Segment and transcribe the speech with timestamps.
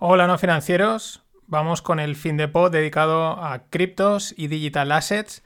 [0.00, 5.42] Hola no financieros, vamos con el fin de pod dedicado a criptos y digital assets.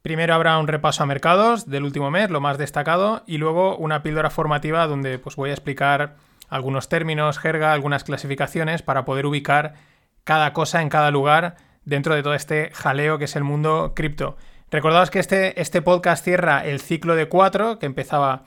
[0.00, 4.04] Primero habrá un repaso a mercados del último mes, lo más destacado, y luego una
[4.04, 6.14] píldora formativa donde pues, voy a explicar
[6.48, 9.74] algunos términos, jerga, algunas clasificaciones para poder ubicar
[10.22, 14.36] cada cosa en cada lugar dentro de todo este jaleo que es el mundo cripto.
[14.70, 18.44] Recordaos que este, este podcast cierra el ciclo de cuatro que empezaba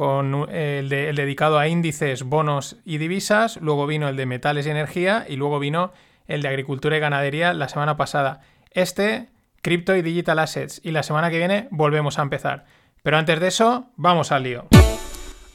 [0.00, 5.26] con el, dedicado a índices, bonos y divisas, luego vino el de metales y energía
[5.28, 5.92] y luego vino
[6.26, 8.40] el de agricultura y ganadería la semana pasada.
[8.70, 9.28] Este,
[9.60, 10.80] cripto y digital assets.
[10.82, 12.64] Y la semana que viene volvemos a empezar.
[13.02, 14.68] Pero antes de eso, vamos al lío.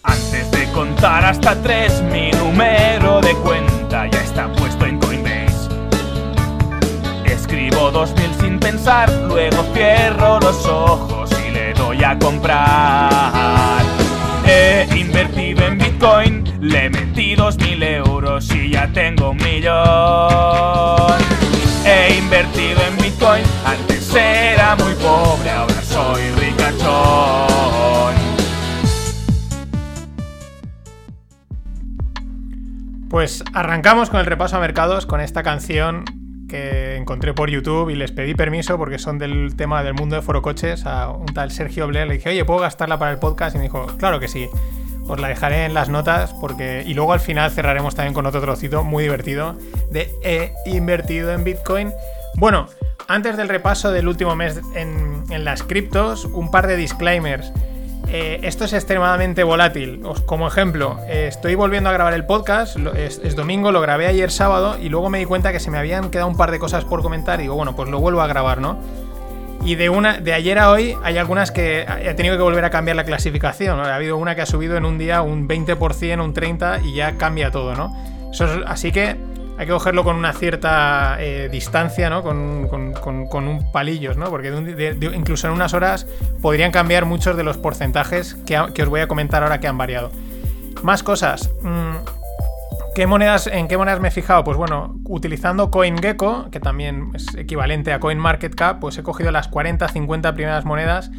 [0.04, 5.72] Antes de contar hasta tres, mi número de cuenta ya está puesto en Coinbase.
[7.26, 13.85] Escribo 2000 sin pensar, luego cierro los ojos y le doy a comprar.
[16.66, 21.20] Le metí dos mil euros y ya tengo un millón.
[21.86, 28.16] He invertido en Bitcoin, antes era muy pobre, ahora soy ricachón.
[33.10, 36.04] Pues arrancamos con el repaso a mercados con esta canción
[36.50, 40.24] que encontré por YouTube y les pedí permiso porque son del tema del mundo de
[40.24, 42.08] forocoches a un tal Sergio Blair.
[42.08, 43.56] Le dije, oye, ¿puedo gastarla para el podcast?
[43.56, 44.50] Y me dijo, claro que sí.
[45.08, 46.84] Os la dejaré en las notas porque...
[46.86, 49.56] Y luego al final cerraremos también con otro trocito muy divertido
[49.92, 51.92] de he invertido en Bitcoin.
[52.36, 52.68] Bueno,
[53.08, 57.52] antes del repaso del último mes en, en las criptos, un par de disclaimers.
[58.08, 60.02] Eh, esto es extremadamente volátil.
[60.26, 64.78] como ejemplo, eh, estoy volviendo a grabar el podcast, es, domingo, lo grabé ayer sábado
[64.80, 67.02] y luego me di cuenta que se me habían quedado un par de cosas por
[67.02, 68.80] comentar y digo, bueno, pues lo vuelvo a grabar, ¿no?
[69.66, 72.70] Y de, una, de ayer a hoy hay algunas que he tenido que volver a
[72.70, 73.80] cambiar la clasificación.
[73.80, 77.18] Ha habido una que ha subido en un día un 20%, un 30% y ya
[77.18, 77.94] cambia todo, ¿no?
[78.68, 79.16] así que
[79.58, 82.22] hay que cogerlo con una cierta eh, distancia, ¿no?
[82.22, 84.30] Con, un palillos, ¿no?
[84.30, 84.50] Porque
[85.16, 86.06] incluso en unas horas
[86.42, 90.12] podrían cambiar muchos de los porcentajes que, os voy a comentar ahora que han variado.
[90.84, 91.50] Más cosas.
[91.62, 91.96] Mm,
[92.96, 94.46] ¿Qué monedas, ¿En qué monedas me he fijado?
[94.46, 99.86] Pues bueno, utilizando CoinGecko, que también es equivalente a CoinMarketCap, pues he cogido las 40,
[99.90, 101.12] 50 primeras monedas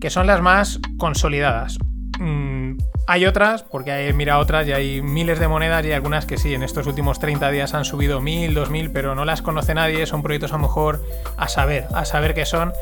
[0.00, 1.78] que son las más consolidadas.
[2.18, 6.26] Mm, hay otras, porque hay, mira otras y hay miles de monedas y hay algunas
[6.26, 9.72] que sí, en estos últimos 30 días han subido 1000, 2000, pero no las conoce
[9.72, 11.00] nadie, son proyectos a lo mejor
[11.36, 12.72] a saber, a saber qué son.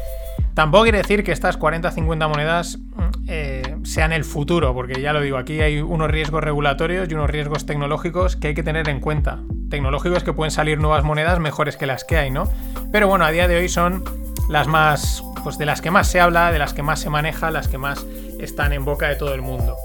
[0.58, 5.12] Tampoco quiere decir que estas 40, 50 monedas mm, eh, sean el futuro, porque ya
[5.12, 8.88] lo digo, aquí hay unos riesgos regulatorios y unos riesgos tecnológicos que hay que tener
[8.88, 9.38] en cuenta.
[9.70, 12.52] Tecnológicos que pueden salir nuevas monedas mejores que las que hay, ¿no?
[12.90, 14.02] Pero bueno, a día de hoy son
[14.48, 17.52] las más, pues de las que más se habla, de las que más se maneja,
[17.52, 18.04] las que más
[18.40, 19.76] están en boca de todo el mundo.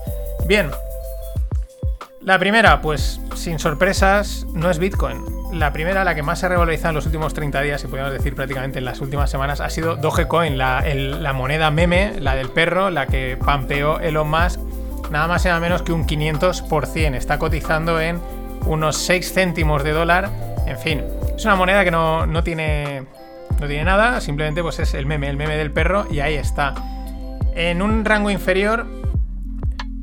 [0.48, 0.72] Bien.
[2.20, 5.33] La primera, pues sin sorpresas, no es Bitcoin.
[5.54, 8.12] La primera, la que más se ha revalorizado en los últimos 30 días, y podemos
[8.12, 12.50] decir prácticamente en las últimas semanas, ha sido Dogecoin, la, la moneda meme, la del
[12.50, 14.60] perro, la que pampeó Elon Musk,
[15.12, 17.14] nada más y nada menos que un 500%.
[17.14, 18.20] Está cotizando en
[18.66, 20.32] unos 6 céntimos de dólar.
[20.66, 21.04] En fin,
[21.36, 23.06] es una moneda que no, no, tiene,
[23.60, 26.74] no tiene nada, simplemente pues es el meme, el meme del perro, y ahí está.
[27.54, 28.88] En un rango inferior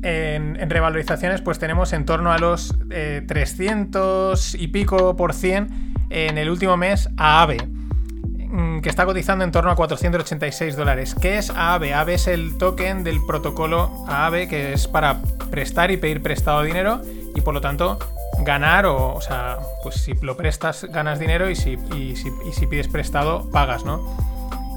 [0.03, 6.37] en, revalorizaciones pues tenemos en torno a los 300 eh, y pico por cien en
[6.37, 11.15] el último mes a AVE, mm, que está cotizando en torno a 486 dólares.
[11.15, 11.93] ¿Qué es AVE?
[11.93, 17.01] AVE es el token del protocolo AVE que es para prestar y pedir prestado dinero
[17.35, 17.97] y por lo tanto
[18.39, 22.51] ganar o, o sea, pues si lo prestas ganas dinero y si, y si, y
[22.53, 24.17] si pides prestado pagas, ¿no?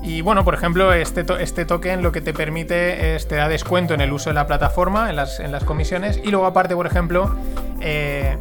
[0.04, 3.94] Y bueno, por ejemplo, este, este token lo que te permite es te da descuento
[3.94, 7.34] en el uso de la plataforma, en las, comisiones, y luego aparte, por ejemplo,
[7.80, 8.36] eh,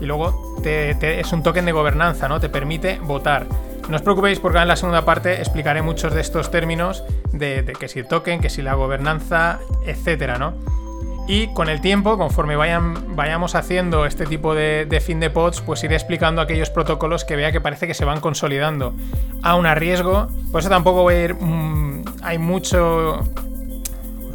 [0.00, 2.38] y luego es un token de gobernanza, ¿no?
[2.38, 3.46] Te permite votar.
[3.88, 7.72] No os preocupéis porque en la segunda parte explicaré muchos de estos términos de, de
[7.72, 10.54] que si el token, que si la gobernanza, etcétera, ¿no?
[11.30, 15.94] Y con el tiempo, conforme vayamos haciendo este tipo de, fin de pods, pues iré
[15.94, 18.94] explicando aquellos protocolos que vea que parece que se van consolidando.
[19.44, 21.34] a un riesgo, por eso tampoco voy a ir.
[21.34, 23.20] Mm, hay mucho.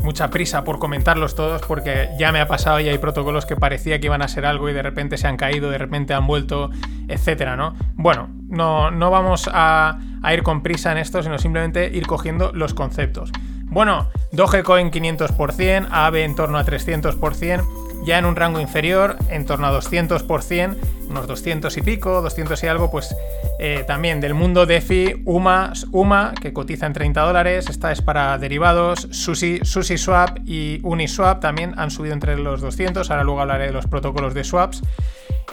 [0.04, 4.00] Mucha prisa por comentarlos todos porque ya me ha pasado y hay protocolos que parecía
[4.00, 6.70] que iban a ser algo y de repente se han caído, de repente han vuelto,
[7.08, 7.76] etcétera, ¿no?
[7.96, 12.52] Bueno, no, no vamos a, a ir con prisa en esto, sino simplemente ir cogiendo
[12.54, 13.32] los conceptos.
[13.66, 19.68] Bueno, Dogecoin 500%, AVE en torno a 300%, ya en un rango inferior, en torno
[19.68, 20.76] a 200%,
[21.10, 23.16] unos 200 y pico, 200 y algo, pues
[23.60, 28.38] eh, también del mundo DeFi, UMA, UMA, que cotiza en 30 dólares, esta es para
[28.38, 33.74] derivados, Sushi, SushiSwap y Uniswap también han subido entre los 200, ahora luego hablaré de
[33.74, 34.82] los protocolos de swaps.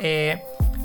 [0.01, 0.43] Eh,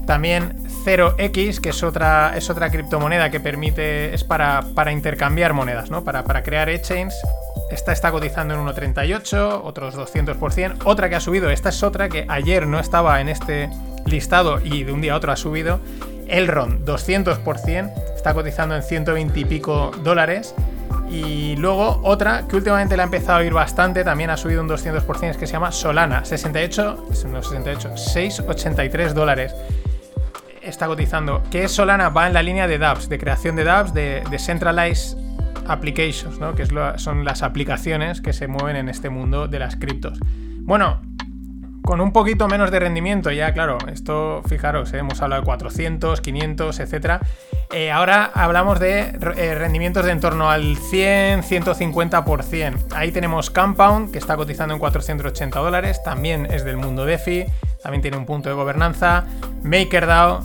[0.07, 0.55] También
[0.85, 6.05] 0x, que es otra, es otra criptomoneda que permite, es para, para intercambiar monedas, ¿no?
[6.05, 7.13] Para, para crear exchange.
[7.69, 10.77] Esta está cotizando en 1,38, otros 200%.
[10.85, 13.69] Otra que ha subido, esta es otra que ayer no estaba en este
[14.05, 15.81] listado y de un día a otro ha subido.
[16.29, 20.55] Elrond, 200%, está cotizando en 120 y pico dólares.
[21.11, 24.69] Y luego otra que últimamente la ha empezado a ir bastante, también ha subido un
[24.69, 29.53] 200%, es que se llama Solana, 68, no 68, 683 dólares.
[30.67, 31.43] Está cotizando.
[31.49, 32.09] ¿Qué es Solana?
[32.09, 35.17] Va en la línea de dApps, de creación de dApps, de Decentralized
[35.65, 36.55] Applications, ¿no?
[36.55, 40.19] que son las aplicaciones que se mueven en este mundo de las criptos.
[40.63, 41.01] Bueno,
[41.83, 44.97] con un poquito menos de rendimiento, ya claro, esto fijaros, ¿eh?
[44.97, 47.21] hemos hablado de 400, 500, etc.
[47.93, 52.93] ahora hablamos de eh, rendimientos de en torno al 100, 150%.
[52.93, 57.45] Ahí tenemos Compound, que está cotizando en 480 dólares, también es del mundo DeFi,
[57.81, 59.25] también tiene un punto de gobernanza.
[59.63, 60.41] MakerDAO,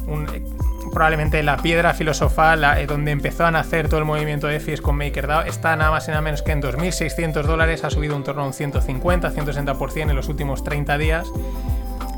[0.92, 4.96] probablemente la piedra filosofal eh, donde empezó a nacer todo el movimiento de FIS con
[4.96, 8.42] MakerDAO, está nada más y nada menos que en 2.600 dólares, ha subido un torno
[8.42, 11.26] a un 150, 160% en los últimos 30 días.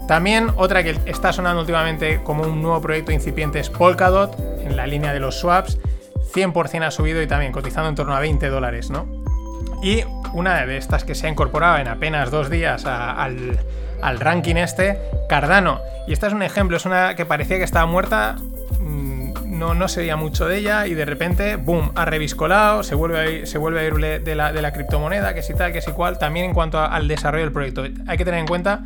[0.08, 4.87] También otra que está sonando últimamente como un nuevo proyecto incipiente es Polkadot, en la
[4.87, 5.78] línea de los swaps,
[6.34, 9.06] 100% ha subido y también cotizando en torno a 20 dólares, ¿no?
[9.82, 10.02] Y
[10.32, 13.58] una de estas que se ha incorporado en apenas dos días al,
[14.02, 14.99] al ranking este,
[15.29, 15.81] Cardano.
[16.06, 18.37] Y esta es un ejemplo, es una que parecía que estaba muerta,
[19.55, 23.19] no, no se veía mucho de ella y de repente, boom, ha reviscolado, se vuelve
[23.19, 25.81] a ir, se vuelve a ir de, la, de la criptomoneda, que si tal, que
[25.81, 26.19] si cual.
[26.19, 28.85] También en cuanto al desarrollo del proyecto, hay que tener en cuenta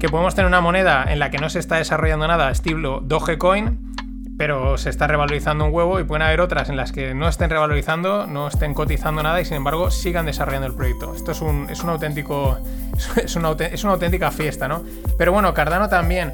[0.00, 3.93] que podemos tener una moneda en la que no se está desarrollando nada, estilo Dogecoin,
[4.36, 7.50] pero se está revalorizando un huevo y pueden haber otras en las que no estén
[7.50, 11.14] revalorizando, no estén cotizando nada y sin embargo sigan desarrollando el proyecto.
[11.14, 12.58] Esto es un, es un auténtico,
[13.16, 14.82] es una, es una auténtica fiesta, ¿no?
[15.18, 16.32] Pero bueno, Cardano también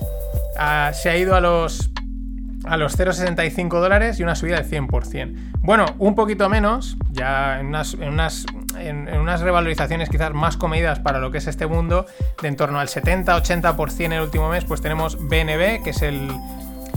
[0.58, 1.90] ah, se ha ido a los
[2.64, 5.34] a los 0,65 dólares y una subida del 100%.
[5.62, 8.44] Bueno, un poquito menos, ya en unas, en unas,
[8.78, 12.06] en, unas revalorizaciones quizás más comedidas para lo que es este mundo,
[12.42, 16.30] de en torno al 70-80% en el último mes, pues tenemos BNB, que es el,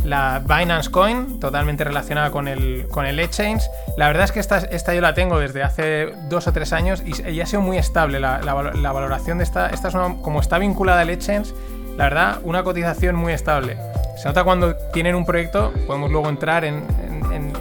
[0.03, 3.63] la Binance Coin, totalmente relacionada con el, con el exchange.
[3.97, 7.03] La verdad es que esta, esta yo la tengo desde hace dos o tres años
[7.05, 9.67] y, ha sido muy estable la, valoración de esta.
[9.67, 11.53] Esta es como está vinculada al exchange,
[11.97, 13.77] la verdad, una cotización muy estable.
[14.17, 16.83] Se nota cuando tienen un proyecto, podemos luego entrar en,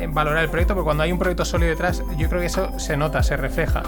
[0.08, 2.96] valorar el proyecto, pero cuando hay un proyecto sólido detrás, yo creo que eso se
[2.96, 3.82] nota, se refleja.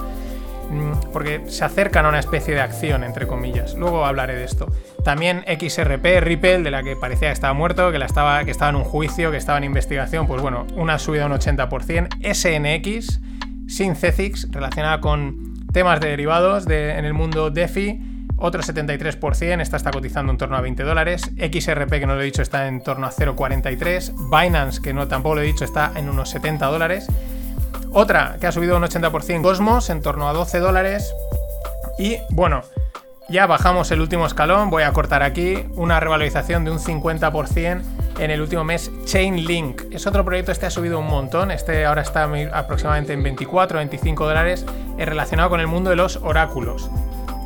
[0.71, 3.75] Mm, porque se acercan a una especie de acción, entre comillas.
[3.75, 4.67] Luego hablaré de esto.
[5.05, 8.71] También XRP, Ripple, de la que parecía que estaba muerto, que, la estaba, que estaba
[8.71, 12.09] en un juicio, que estaba en investigación, pues bueno, una subida de un 80%.
[12.35, 13.21] SNX,
[13.67, 20.33] Synthetics, relacionada con temas de derivados en el mundo DeFi otro 73%, esta está cotizando
[20.33, 21.31] en torno a 20 dólares.
[21.37, 24.13] XRP, que no lo he dicho, está en torno a 0,43.
[24.29, 27.07] Binance, que no tampoco lo he dicho, está en unos 70 dólares.
[27.95, 31.15] Otra que ha subido un 80%, Cosmos, en torno a 12 dólares.
[31.97, 32.63] Y bueno,
[33.29, 37.83] ya bajamos el último escalón, voy a cortar aquí, una revalorización de un 50%
[38.19, 38.91] en el último mes.
[39.05, 43.79] Chainlink es otro proyecto, este ha subido un montón, este ahora está aproximadamente en 24,
[43.79, 44.67] 25 dólares,
[44.99, 46.91] es relacionado con el mundo de los oráculos.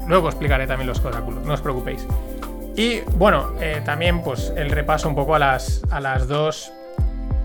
[0.07, 2.07] Luego explicaré también los oráculos, no os preocupéis.
[2.75, 6.73] Y bueno, eh, también pues el repaso un poco a las, a las dos.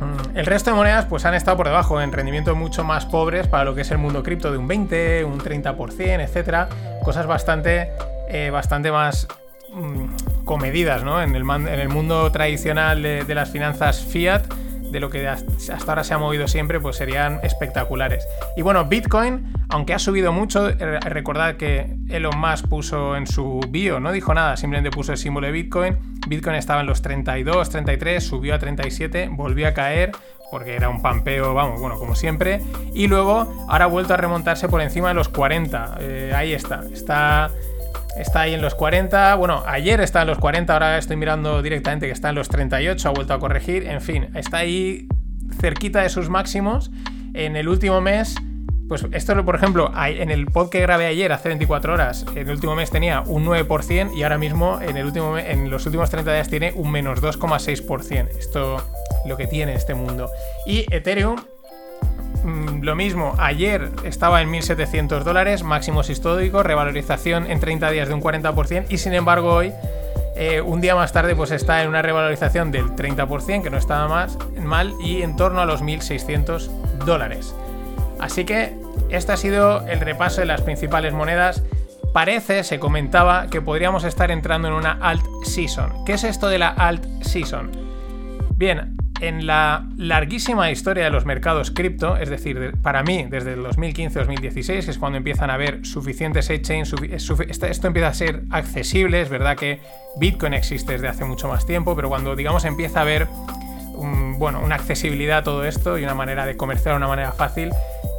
[0.03, 3.47] Mm, el resto de monedas pues han estado por debajo en rendimientos mucho más pobres
[3.47, 6.69] para lo que es el mundo cripto de un 20, un 30%, etcétera.
[7.03, 7.91] Cosas bastante,
[8.29, 9.27] eh, bastante más
[9.73, 11.21] mm, comedidas, ¿no?
[11.21, 14.43] En el, mundo tradicional de las finanzas fiat
[14.93, 18.25] de lo que hasta ahora se ha movido siempre, pues serían espectaculares.
[18.55, 23.59] Y bueno, Bitcoin, aunque ha subido mucho, eh, recordad que Elon Musk puso en su
[23.69, 25.97] bio, no dijo nada, simplemente puso el símbolo de Bitcoin.
[26.27, 30.11] Bitcoin estaba en los 32, 33, subió a 37, volvió a caer
[30.51, 32.61] porque era un pampeo, vamos, bueno, como siempre.
[32.93, 35.97] Y luego ahora ha vuelto a remontarse por encima de los 40.
[35.99, 37.49] Eh, ahí está, está
[38.15, 39.35] Está ahí en los 40.
[39.35, 43.09] Bueno, ayer está en los 40, ahora estoy mirando directamente que está en los 38,
[43.09, 43.87] ha vuelto a corregir.
[43.87, 45.07] En fin, está ahí
[45.59, 46.91] cerquita de sus máximos.
[47.33, 48.35] En el último mes,
[48.87, 52.51] pues esto, por ejemplo, en el pod que grabé ayer, hace 24 horas, en el
[52.51, 56.33] último mes tenía un 9% y ahora mismo en, el último, en los últimos 30
[56.33, 58.27] días tiene un menos 2,6%.
[58.37, 58.77] Esto
[59.25, 60.29] lo que tiene este mundo.
[60.67, 61.37] Y Ethereum
[62.43, 68.21] lo mismo, ayer estaba en 1.700 dólares, máximos históricos, revalorización en 30 días de un
[68.21, 69.73] 40% y sin embargo hoy,
[70.35, 74.07] eh, un día más tarde, pues está en una revalorización del 30%, que no estaba
[74.07, 76.67] más mal, y en torno a los 1.600
[77.05, 77.55] dólares.
[78.19, 78.75] Así que
[79.09, 81.63] este ha sido el repaso de las principales monedas.
[82.13, 86.03] Parece, se comentaba, que podríamos estar entrando en una alt season.
[86.05, 87.71] ¿Qué es esto de la alt season?
[88.55, 93.63] Bien, en la larguísima historia de los mercados cripto, es decir, para mí, desde el
[93.63, 99.55] 2015-2016, es cuando empiezan a haber suficientes exchanges, esto empieza a ser accesible, es verdad
[99.55, 99.79] que
[100.17, 103.27] Bitcoin existe desde hace mucho más tiempo, pero cuando, digamos, empieza a haber
[104.37, 107.71] bueno, una accesibilidad a todo esto y una manera de comerciar de una manera fácil,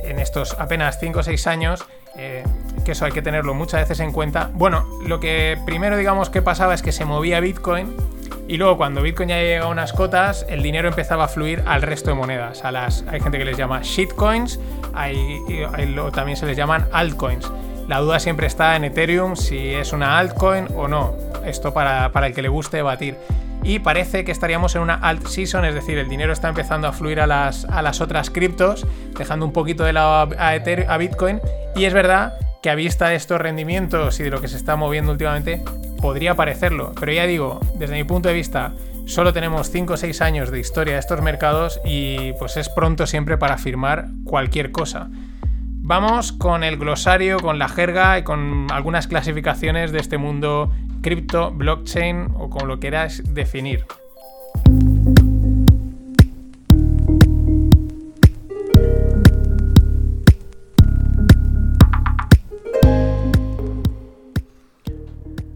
[0.02, 1.84] en estos apenas 5 o 6 años,
[2.16, 2.44] eh,
[2.86, 4.50] que eso hay que tenerlo muchas veces en cuenta.
[4.54, 7.94] Bueno, lo que primero digamos que pasaba es que se movía Bitcoin
[8.46, 11.82] y luego cuando Bitcoin ya llega a unas cotas, el dinero empezaba a fluir al
[11.82, 12.64] resto de monedas.
[12.64, 14.60] A las, hay gente que les llama shitcoins,
[14.92, 15.40] hay,
[16.12, 17.50] también se les llaman altcoins.
[17.88, 21.14] La duda siempre está en Ethereum si es una altcoin o no.
[21.44, 23.16] Esto para, para el que le guste debatir
[23.64, 26.92] y parece que estaríamos en una alt season, es decir, el dinero está empezando a
[26.92, 31.40] fluir a las, a las otras criptos, dejando un poquito de lado a, a Bitcoin.
[31.74, 34.76] Y es verdad que a vista de estos rendimientos y de lo que se está
[34.76, 35.62] moviendo últimamente,
[36.04, 36.92] podría parecerlo.
[37.00, 38.74] Pero ya digo, desde mi punto de vista,
[39.06, 43.06] solo tenemos 5 o 6 años de historia de estos mercados y pues es pronto
[43.06, 45.08] siempre para afirmar cualquier cosa.
[45.40, 50.70] Vamos con el glosario, con la jerga y con algunas clasificaciones de este mundo
[51.00, 53.86] cripto, blockchain o como lo quieras definir.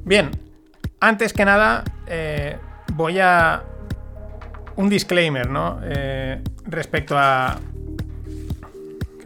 [0.08, 0.30] Bien,
[1.00, 2.56] antes que nada eh,
[2.94, 3.62] voy a
[4.76, 5.80] un disclaimer, ¿no?
[5.84, 7.58] Eh, respecto a,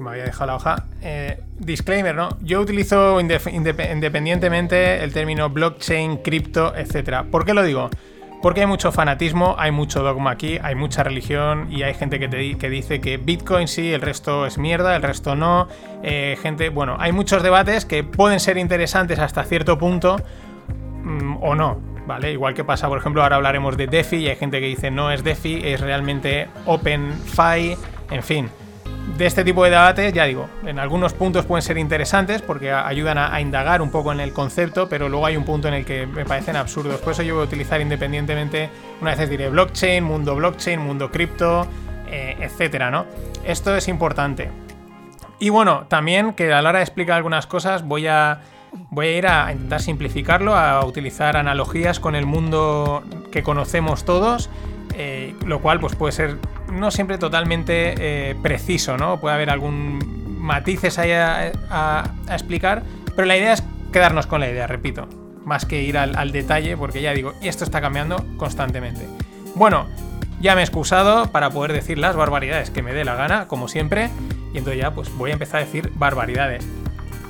[0.00, 0.86] me había dejado la hoja.
[1.00, 2.36] Eh, disclaimer, ¿no?
[2.40, 7.28] Yo utilizo independientemente el término blockchain, cripto, etc.
[7.30, 7.88] ¿Por qué lo digo?
[8.42, 12.56] Porque hay mucho fanatismo, hay mucho dogma aquí, hay mucha religión y hay gente que,
[12.58, 15.68] que dice que Bitcoin sí, el resto es mierda, el resto no.
[16.02, 20.16] Gente, bueno, hay muchos debates que pueden ser interesantes hasta cierto punto
[21.02, 22.32] mm, o no, ¿vale?
[22.32, 25.10] Igual que pasa, por ejemplo, ahora hablaremos de DeFi y hay gente que dice no
[25.10, 27.76] es DeFi, es realmente OpenFi,
[28.10, 28.50] en fin
[29.16, 33.18] de este tipo de debates, ya digo, en algunos puntos pueden ser interesantes porque ayudan
[33.18, 36.06] a, indagar un poco en el concepto, pero luego hay un punto en el que
[36.06, 37.00] me parecen absurdos.
[37.00, 41.66] Por eso yo voy a utilizar independientemente, una vez diré blockchain, mundo blockchain, mundo cripto,
[42.08, 43.06] eh, etcétera, ¿no?
[43.44, 44.50] Esto es importante.
[45.40, 48.40] Y bueno, también que a la hora de explicar algunas cosas voy a,
[48.90, 54.50] voy a ir a intentar simplificarlo, a utilizar analogías con el mundo que conocemos todos
[54.94, 56.36] eh, lo cual pues puede ser
[56.70, 59.20] no siempre totalmente eh, preciso, ¿no?
[59.20, 62.82] Puede haber algún matices ahí a, explicar,
[63.14, 63.62] pero la idea es
[63.92, 65.08] quedarnos con la idea, repito,
[65.44, 69.06] más que ir al, detalle, porque ya digo, esto está cambiando constantemente.
[69.54, 69.86] Bueno,
[70.40, 73.68] ya me he excusado para poder decir las barbaridades que me dé la gana, como
[73.68, 74.10] siempre,
[74.52, 76.66] y entonces ya pues voy a empezar a decir barbaridades.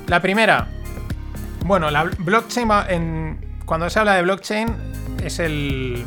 [0.07, 0.67] La primera,
[1.63, 4.67] bueno, la blockchain, cuando se habla de blockchain,
[5.23, 6.05] es el,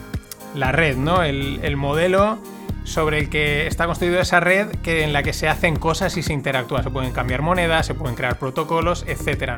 [0.55, 1.23] la red, ¿no?
[1.23, 2.39] El, modelo
[2.85, 6.23] sobre el que está construida esa red que, en la que se hacen cosas y
[6.23, 6.83] se interactúa.
[6.83, 9.57] Se pueden cambiar monedas, se pueden crear protocolos, etcétera.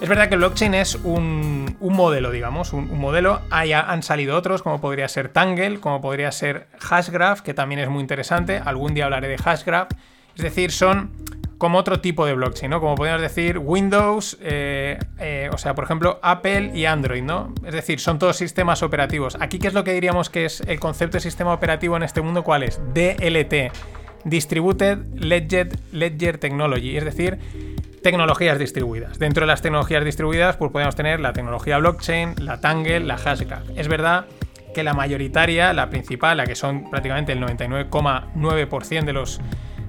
[0.00, 3.40] Es verdad que el blockchain es un, modelo, digamos, un, modelo.
[3.50, 7.88] Hay, han salido otros, como podría ser Tangle, como podría ser Hashgraph, que también es
[7.88, 8.60] muy interesante.
[8.64, 9.88] Algún día hablaré de Hashgraph.
[10.36, 11.10] Es decir, son
[11.58, 12.80] como otro tipo de blockchain, ¿no?
[12.80, 17.54] Como podemos decir Windows, eh, eh, o sea, por ejemplo, Apple y Android, ¿no?
[17.64, 19.36] Es decir, son todos sistemas operativos.
[19.40, 22.20] Aquí, ¿qué es lo que diríamos que es el concepto de sistema operativo en este
[22.20, 22.42] mundo?
[22.44, 22.80] ¿Cuál es?
[22.92, 23.72] DLT,
[24.24, 27.38] Distributed Ledger, Ledger Technology, es decir,
[28.02, 29.18] tecnologías distribuidas.
[29.18, 33.70] Dentro de las tecnologías distribuidas, pues podemos tener la tecnología blockchain, la Tangle, la Hashgraph.
[33.76, 34.26] Es verdad
[34.74, 39.40] que la mayoritaria, la principal, la que son prácticamente el 99,9% de los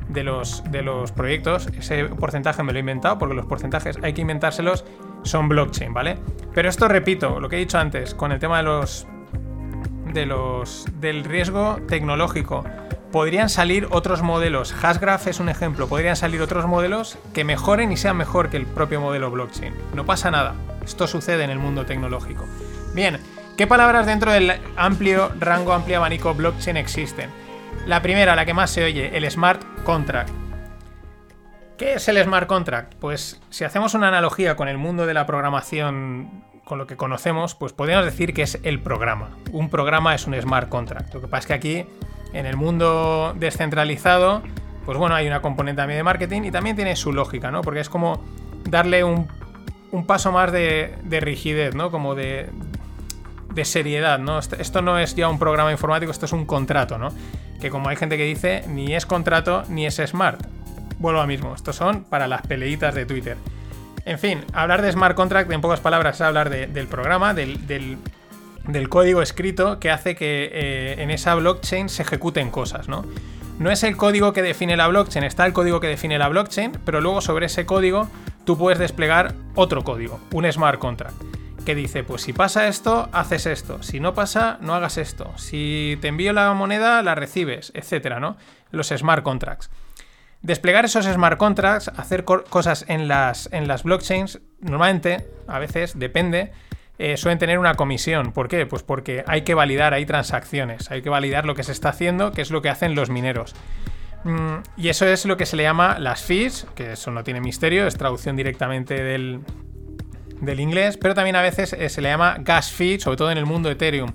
[0.10, 4.14] de los, de los proyectos, ese porcentaje me lo he inventado porque los porcentajes hay
[4.14, 4.86] que inventárselos,
[5.24, 6.18] son blockchain, ¿vale?
[6.54, 9.08] Pero esto repito, lo que he dicho antes, con el tema de los,
[10.14, 12.64] de los del riesgo tecnológico.
[13.12, 14.74] Podrían salir otros modelos.
[14.74, 15.88] Hashgraph es un ejemplo.
[15.88, 19.74] Podrían salir otros modelos que mejoren y sean mejor que el propio modelo blockchain.
[19.94, 20.54] No pasa nada.
[20.84, 22.44] Esto sucede en el mundo tecnológico.
[22.94, 23.20] Bien,
[23.56, 27.30] ¿qué palabras dentro del amplio rango, amplio abanico blockchain existen?
[27.86, 30.32] La primera, la que más se oye, el smart contract.
[31.78, 32.96] ¿Qué es el smart contract?
[32.96, 37.54] Pues si hacemos una analogía con el mundo de la programación, con lo que conocemos,
[37.54, 39.38] pues podríamos decir que es el programa.
[39.52, 41.14] Un programa es un smart contract.
[41.14, 41.86] Lo que pasa es que aquí,
[42.34, 44.42] en el mundo descentralizado,
[44.84, 47.62] pues bueno, hay una componente también de marketing y también tiene su lógica, ¿no?
[47.62, 48.20] Porque es como
[48.64, 49.28] darle un,
[50.08, 51.92] paso más de, de rigidez, ¿no?
[51.92, 52.50] Como de,
[53.56, 54.40] de seriedad, ¿no?
[54.40, 57.10] Esto no es ya un programa informático, esto es un contrato, ¿no?
[57.60, 60.46] Que como hay gente que dice, ni es contrato ni es smart.
[61.00, 63.38] Vuelvo a mismo, estos son para las peleitas de Twitter.
[64.06, 68.90] En fin, hablar de smart contract en pocas palabras es hablar del programa, del, del
[68.90, 73.06] código escrito que hace que eh, en esa blockchain se ejecuten cosas, ¿no?
[73.58, 76.74] No es el código que define la blockchain, está el código que define la blockchain,
[76.84, 78.10] pero luego sobre ese código
[78.44, 81.16] tú puedes desplegar otro código, un smart contract,
[81.66, 85.98] que dice, pues si pasa esto, haces esto, si no pasa, no hagas esto, si
[86.00, 88.38] te envío la moneda, la recibes, etcétera, ¿no?
[88.72, 89.70] Los smart contracts.
[90.42, 96.52] Desplegar esos smart contracts, hacer cosas en las, en las blockchains, normalmente, a veces, depende,
[97.00, 98.32] eh, suelen tener una comisión.
[98.32, 98.66] ¿Por qué?
[98.66, 102.32] Pues porque hay que validar, hay transacciones, hay que validar lo que se está haciendo,
[102.32, 103.56] que es lo que hacen los mineros.
[104.24, 107.42] Mm, y eso es lo que se le llama las fees, que eso no tiene
[107.42, 109.42] misterio, es traducción directamente del,
[110.42, 113.38] del inglés, pero también a veces eh, se le llama gas fee, sobre todo en
[113.38, 114.12] el mundo Ethereum.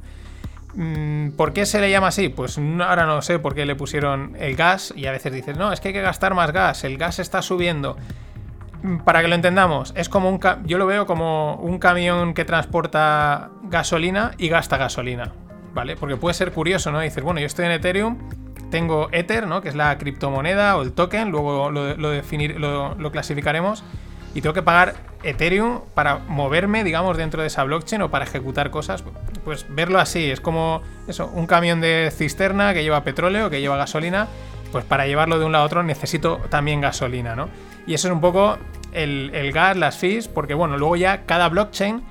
[0.75, 2.29] Mm, ¿Por qué se le llama así?
[2.29, 5.73] Pues ahora no sé por qué le pusieron el gas y a veces dices, no,
[5.73, 7.97] es que hay que gastar más gas, el gas está subiendo.
[8.83, 12.45] Mm, para que lo entendamos, es como un yo lo veo como un camión que
[12.45, 15.33] transporta gasolina y gasta gasolina,
[15.75, 15.97] ¿vale?
[15.97, 17.01] Porque puede ser curioso, ¿no?
[17.01, 18.19] Dices, bueno, yo estoy en Ethereum,
[18.71, 19.61] tengo Ether, ¿no?
[19.61, 23.83] Que es la criptomoneda o el token, luego lo, definir, lo, lo clasificaremos
[24.35, 28.71] y tengo que pagar Ethereum para moverme, digamos, dentro de esa blockchain o para ejecutar
[28.71, 29.05] cosas,
[29.45, 33.77] pues verlo así, es como eso, un camión de cisterna que lleva petróleo, que lleva
[33.77, 34.29] gasolina,
[34.73, 37.49] pues para llevarlo de un lado a otro necesito también gasolina, ¿no?
[37.87, 38.57] Y eso es un poco
[38.93, 42.03] el, gas, las fees, porque bueno, luego ya cada blockchain,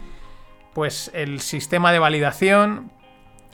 [0.73, 2.91] pues el sistema de validación,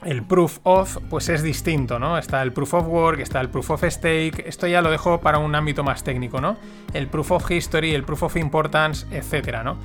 [0.06, 2.16] el proof of, pues es distinto, ¿no?
[2.16, 5.38] Está el proof of work, está el proof of stake, esto ya lo dejo para
[5.38, 6.56] un ámbito más técnico, ¿no?
[6.94, 9.76] El proof of history, el proof of importance, etcétera, ¿no?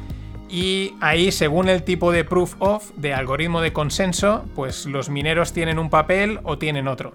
[0.50, 5.54] Y ahí, según el tipo de proof of, de algoritmo de consenso, pues los mineros
[5.54, 7.14] tienen un papel o tienen otro.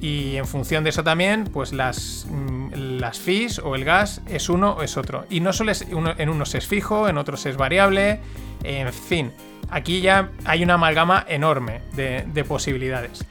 [0.00, 4.48] Y en función de eso también, pues las, mm, las fees o el gas es
[4.48, 5.26] uno o es otro.
[5.28, 8.20] Y no solo es uno, en unos es fijo, en otros es variable,
[8.62, 9.32] en fin.
[9.70, 13.24] Aquí ya hay una amalgama enorme de, de posibilidades.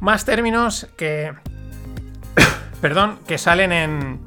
[0.00, 1.34] Más términos que.
[2.80, 4.20] perdón, que salen en,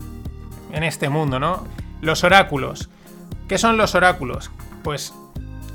[0.72, 1.66] en este mundo, ¿no?
[2.02, 2.90] Los oráculos.
[3.48, 4.52] ¿Qué son los oráculos?
[4.84, 5.14] Pues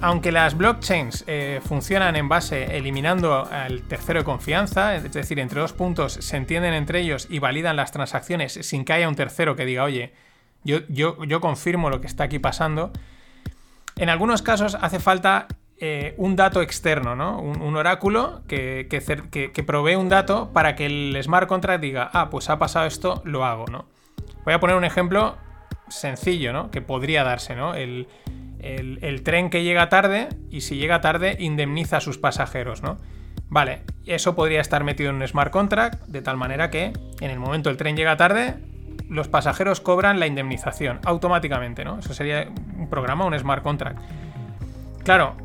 [0.01, 5.61] aunque las blockchains eh, funcionan en base eliminando al tercero de confianza, es decir, entre
[5.61, 9.57] dos puntos se entienden entre ellos y validan las transacciones sin que haya un tercero
[9.57, 10.13] que diga, oye,
[10.65, 12.93] yo, yo, yo confirmo lo que está aquí pasando,
[13.97, 15.47] en algunos casos hace falta
[15.79, 17.39] eh, un dato externo, ¿no?
[17.39, 22.49] Un, oráculo que, que, provee un dato para que el smart contract diga, ah, pues
[22.49, 23.85] ha pasado esto, lo hago, ¿no?
[24.45, 25.37] Voy a poner un ejemplo
[25.89, 26.71] sencillo, ¿no?
[26.71, 27.75] Que podría darse, ¿no?
[27.75, 28.09] El,
[28.61, 32.99] el, tren que llega tarde y si llega tarde indemniza a sus pasajeros, ¿no?
[33.49, 37.39] Vale, eso podría estar metido en un smart contract de tal manera que en el
[37.39, 38.57] momento el tren llega tarde,
[39.09, 41.99] los pasajeros cobran la indemnización automáticamente, ¿no?
[41.99, 44.01] Eso sería un programa, un smart contract.
[45.05, 45.37] Claro,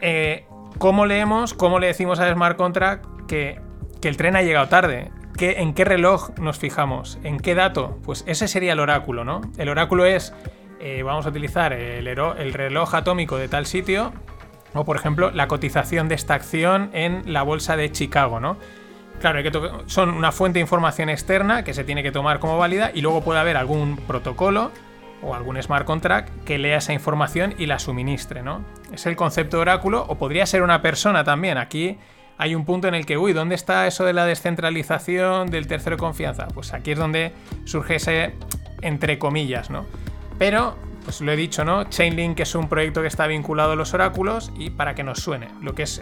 [0.00, 0.44] eh,
[0.78, 3.60] ¿cómo leemos, cómo le decimos al smart contract que,
[4.02, 5.10] que el tren ha llegado tarde?
[5.38, 7.18] ¿Qué, ¿En qué reloj nos fijamos?
[7.22, 7.98] ¿En qué dato?
[8.04, 9.40] Pues ese sería el oráculo, ¿no?
[9.56, 10.34] El oráculo es
[10.80, 14.12] eh, vamos a utilizar el, el reloj atómico de tal sitio,
[14.74, 18.56] o por ejemplo la cotización de esta acción en la bolsa de Chicago, ¿no?
[19.20, 19.50] Claro, que
[19.86, 23.22] son una fuente de información externa que se tiene que tomar como válida y luego
[23.22, 24.70] puede haber algún protocolo
[25.22, 28.62] o algún smart contract que lea esa información y la suministre, ¿no?
[28.92, 31.56] Es el concepto de oráculo o podría ser una persona también.
[31.56, 31.96] Aquí
[32.36, 35.96] hay un punto en el que, uy, ¿dónde está eso de la descentralización del tercero
[35.96, 36.48] de confianza?
[36.48, 37.32] Pues aquí es donde
[37.64, 38.34] surge ese
[38.82, 39.86] entre comillas, ¿no?
[40.38, 41.84] Pero, pues lo he dicho, ¿no?
[41.84, 45.48] Chainlink es un proyecto que está vinculado a los oráculos y para que nos suene,
[45.62, 46.00] lo que es,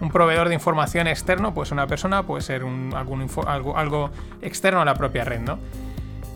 [0.00, 4.10] un proveedor de información externo, pues una persona, puede ser algo, algo,
[4.40, 5.58] externo a la propia red, ¿no?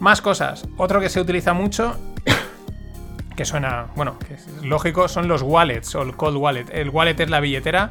[0.00, 0.68] Más cosas.
[0.76, 1.96] Otro que se utiliza mucho,
[3.36, 6.66] que suena, bueno, que es lógico, son los wallets o el cold wallet.
[6.72, 7.90] El wallet es la billetera.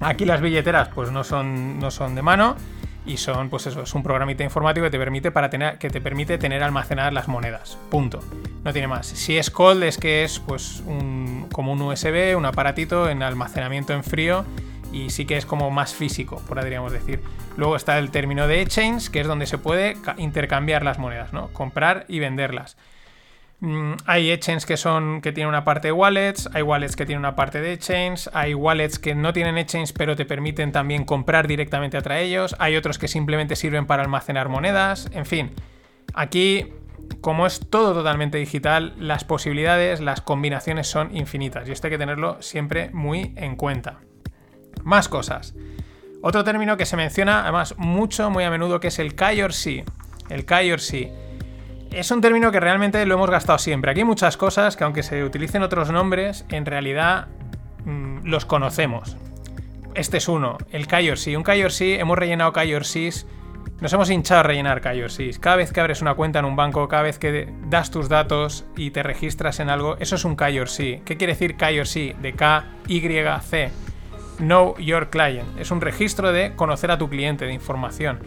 [0.00, 2.56] Aquí las billeteras, pues no son, no son de mano
[3.06, 6.00] y son, pues eso, es un programita informático que te permite, para tener, que te
[6.00, 7.78] permite tener almacenadas las monedas.
[7.90, 8.20] Punto.
[8.64, 9.06] No tiene más.
[9.06, 13.94] Si es cold es que es pues un, como un USB, un aparatito en almacenamiento
[13.94, 14.44] en frío
[14.92, 17.20] y sí que es como más físico, podríamos decir.
[17.56, 21.48] Luego está el término de exchange, que es donde se puede intercambiar las monedas, ¿no?
[21.48, 22.76] Comprar y venderlas.
[23.60, 27.60] Mm, hay exchanges que tienen una parte de wallets, hay wallets que tienen una parte
[27.60, 32.20] de exchange, hay wallets que no tienen exchange pero te permiten también comprar directamente a
[32.20, 35.50] ellos, hay otros que simplemente sirven para almacenar monedas, en fin.
[36.14, 36.72] Aquí,
[37.20, 41.98] como es todo totalmente digital, las posibilidades, las combinaciones son infinitas y esto hay que
[41.98, 43.98] tenerlo siempre muy en cuenta.
[44.84, 45.54] Más cosas.
[46.22, 49.84] Otro término que se menciona además mucho, muy a menudo, que es el KYC.
[50.30, 51.29] El KYC
[51.92, 53.90] es un término que realmente lo hemos gastado siempre.
[53.90, 57.26] Aquí hay muchas cosas que aunque se utilicen otros nombres, en realidad
[57.84, 59.16] mm, los conocemos.
[59.94, 61.36] Este es uno, el KYC.
[61.36, 63.26] Un KYC, hemos rellenado KYCs,
[63.80, 65.38] nos hemos hinchado a rellenar KYCs.
[65.40, 68.64] Cada vez que abres una cuenta en un banco, cada vez que das tus datos
[68.76, 71.02] y te registras en algo, eso es un KYC.
[71.04, 72.16] ¿Qué quiere decir KYC?
[72.18, 73.70] De K-Y-C.
[74.38, 75.58] Know Your Client.
[75.58, 78.20] Es un registro de conocer a tu cliente, de información.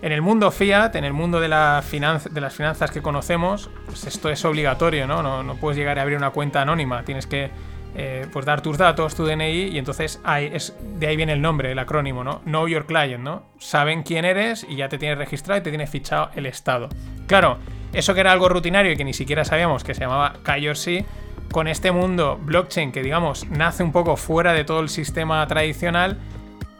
[0.00, 1.82] En el mundo fiat, en el mundo de, la
[2.30, 5.42] de las finanzas que conocemos, pues esto es obligatorio, ¿no?
[5.42, 5.56] ¿no?
[5.56, 7.50] puedes llegar a abrir una cuenta anónima, tienes que
[7.96, 10.20] eh, pues dar tus datos, tu DNI, y entonces
[10.52, 12.40] es, de ahí viene el nombre, el acrónimo, ¿no?
[12.44, 13.42] Know Your Client, ¿no?
[13.58, 16.88] Saben quién eres y ya te tienes registrado y te tienes fichado el estado.
[17.26, 17.58] Claro,
[17.92, 21.06] eso que era algo rutinario y que ni siquiera sabíamos que se llamaba KYC,
[21.50, 26.18] con este mundo blockchain que digamos nace un poco fuera de todo el sistema tradicional,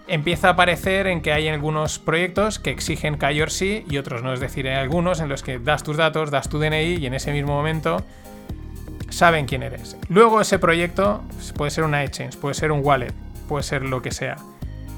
[0.09, 4.33] empieza a aparecer en que hay algunos proyectos que exigen KYC y otros no.
[4.33, 7.15] Es decir, hay algunos en los que das tus datos, das tu DNI y en
[7.15, 8.05] ese mismo momento
[9.11, 9.97] saben quién eres.
[10.09, 11.23] Luego ese proyecto
[11.57, 13.13] puede ser una exchange, puede ser un wallet,
[13.49, 14.37] puede ser lo que sea.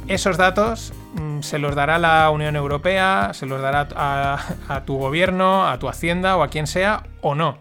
[0.09, 4.96] Esos datos mm, se los dará la Unión Europea, se los dará a, a tu
[4.96, 7.59] gobierno, a tu hacienda o a quien sea o no.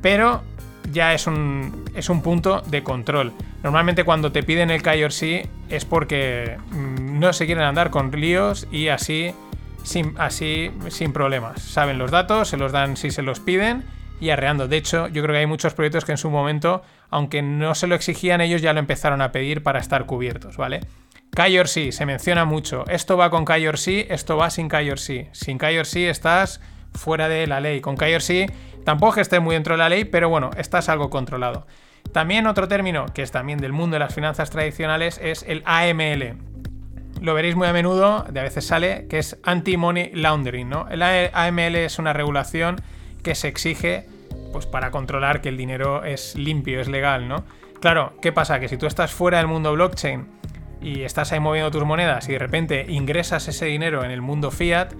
[0.00, 0.42] Pero
[0.92, 3.32] ya es un, es un punto de control.
[3.62, 8.66] Normalmente cuando te piden el KYC es porque mm, no se quieren andar con líos
[8.70, 9.34] y así
[9.82, 11.60] sin, así sin problemas.
[11.60, 13.84] Saben los datos, se los dan si se los piden
[14.20, 14.68] y arreando.
[14.68, 17.86] De hecho, yo creo que hay muchos proyectos que en su momento, aunque no se
[17.86, 20.80] lo exigían, ellos ya lo empezaron a pedir para estar cubiertos, ¿vale?
[21.34, 22.84] KYC se menciona mucho.
[22.88, 25.28] Esto va con KYC, esto va sin KYC.
[25.32, 26.60] Sin KYC estás
[26.92, 27.80] fuera de la ley.
[27.80, 28.52] Con KYC
[28.84, 31.66] tampoco que esté muy dentro de la ley, pero bueno, estás algo controlado.
[32.12, 36.36] También otro término que es también del mundo de las finanzas tradicionales es el AML.
[37.20, 40.88] Lo veréis muy a menudo, de a veces sale, que es Anti-Money Laundering, ¿no?
[40.88, 42.80] El AML es una regulación
[43.22, 44.06] que se exige
[44.52, 47.44] pues para controlar que el dinero es limpio, es legal, ¿no?
[47.80, 48.58] Claro, ¿qué pasa?
[48.58, 50.26] Que si tú estás fuera del mundo blockchain
[50.80, 54.50] y estás ahí moviendo tus monedas y de repente ingresas ese dinero en el mundo
[54.50, 54.92] fiat,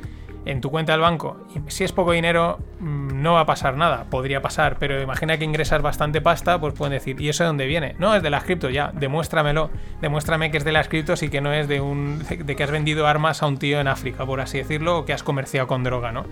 [0.47, 3.77] en tu cuenta del banco, y si es poco dinero, mm, no va a pasar
[3.77, 4.05] nada.
[4.11, 7.67] Podría pasar, pero imagina que ingresas bastante pasta, pues pueden decir, ¿y eso de dónde
[7.67, 7.95] viene?
[7.99, 9.71] No, es de las criptos, ya, demuéstramelo.
[10.01, 12.25] Demuéstrame que es de las criptos y que no es de un.
[12.29, 15.13] de que has vendido armas a un tío en África, por así decirlo, o que
[15.13, 16.25] has comerciado con droga, ¿no?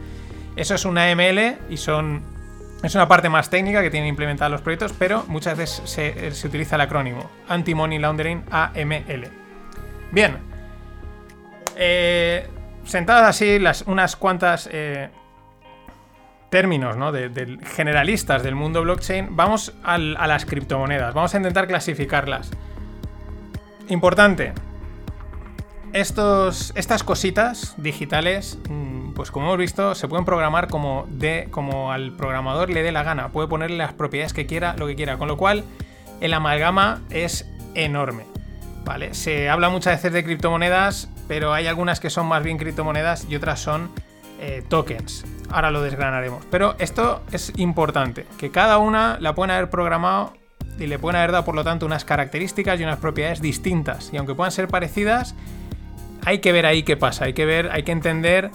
[0.56, 2.22] Eso es una AML y son.
[2.82, 6.46] Es una parte más técnica que tienen implementados los proyectos, pero muchas veces se, se
[6.46, 9.28] utiliza el acrónimo Anti-Money Laundering AML.
[10.12, 10.38] Bien.
[11.76, 12.48] Eh,
[12.88, 15.10] sentadas así las, unas cuantas eh,
[16.50, 17.12] términos ¿no?
[17.12, 21.14] de, generalistas del mundo blockchain, vamos a las criptomonedas.
[21.14, 22.50] Vamos a intentar clasificarlas.
[23.88, 24.52] Importante.
[25.92, 31.92] Estos, estas cositas digitales, mm, pues como hemos visto, se pueden programar como, de, como
[31.92, 33.28] al programador le dé la gana.
[33.28, 35.16] Puede ponerle las propiedades que quiera, lo que quiera.
[35.16, 35.64] Con lo cual,
[36.20, 38.24] el amalgama es enorme.
[38.84, 39.14] ¿Vale?
[39.14, 43.36] Se habla muchas veces de criptomonedas, pero hay algunas que son más bien criptomonedas y
[43.36, 43.90] otras son
[44.40, 45.24] eh, tokens.
[45.50, 46.44] Ahora lo desgranaremos.
[46.50, 50.32] Pero esto es importante, que cada una la pueden haber programado
[50.78, 54.10] y le pueden haber dado por lo tanto unas características y unas propiedades distintas.
[54.12, 55.34] Y aunque puedan ser parecidas,
[56.24, 58.50] hay que ver ahí qué pasa, hay que ver, hay que entender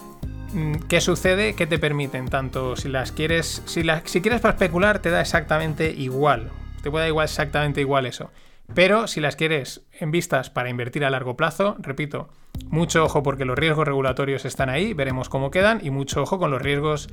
[0.54, 2.30] mm, qué sucede, qué te permiten.
[2.30, 6.50] Tanto si las quieres, si, si quieres para especular, te da exactamente igual.
[6.82, 8.32] Te puede dar igual exactamente igual eso.
[8.74, 12.30] Pero si las quieres en vistas para invertir a largo plazo, repito,
[12.70, 16.52] mucho ojo porque los riesgos regulatorios están ahí, veremos cómo quedan, y mucho ojo con
[16.52, 17.10] los riesgos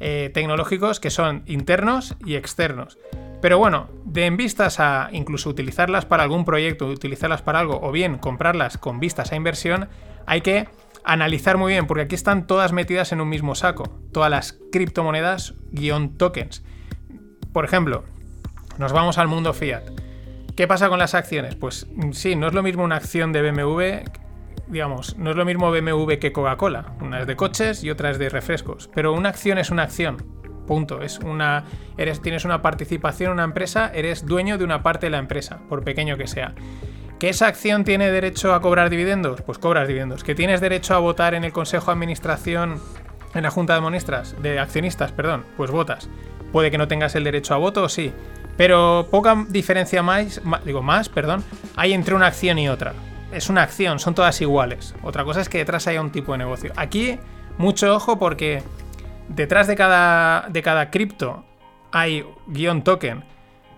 [0.00, 2.98] eh, tecnológicos que son internos y externos.
[3.40, 7.92] Pero bueno, de en vistas a incluso utilizarlas para algún proyecto, utilizarlas para algo, o
[7.92, 9.88] bien comprarlas con vistas a inversión,
[10.26, 10.68] hay que
[11.04, 15.54] analizar muy bien, porque aquí están todas metidas en un mismo saco, todas las criptomonedas
[15.70, 16.64] guion tokens.
[17.52, 18.04] Por ejemplo,
[18.78, 19.84] nos vamos al mundo fiat.
[20.56, 21.56] ¿Qué pasa con las acciones?
[21.56, 24.08] Pues mm, sí, no es lo mismo una acción de BMW,
[24.68, 26.94] digamos, no es lo mismo BMW que Coca-Cola.
[27.00, 28.88] Una es de coches y otra es de refrescos.
[28.94, 30.18] Pero una acción es una acción.
[30.66, 31.02] Punto.
[31.02, 31.64] Es una.
[31.98, 35.60] Eres, tienes una participación en una empresa, eres dueño de una parte de la empresa,
[35.68, 36.54] por pequeño que sea.
[37.18, 39.42] ¿Que esa acción tiene derecho a cobrar dividendos?
[39.42, 40.24] Pues cobras dividendos.
[40.24, 42.80] ¿Que tienes derecho a votar en el Consejo de Administración,
[43.34, 45.44] en la Junta de Ministras, de accionistas, perdón?
[45.56, 46.08] Pues votas.
[46.52, 48.12] Puede que no tengas el derecho a voto, sí.
[48.56, 51.42] Pero poca diferencia más, digo más, perdón,
[51.76, 52.94] hay entre una acción y otra.
[53.32, 54.94] Es una acción, son todas iguales.
[55.02, 56.72] Otra cosa es que detrás haya un tipo de negocio.
[56.76, 57.18] Aquí,
[57.58, 58.62] mucho ojo porque
[59.28, 61.44] detrás de cada, de cada cripto
[61.90, 63.24] hay guion token.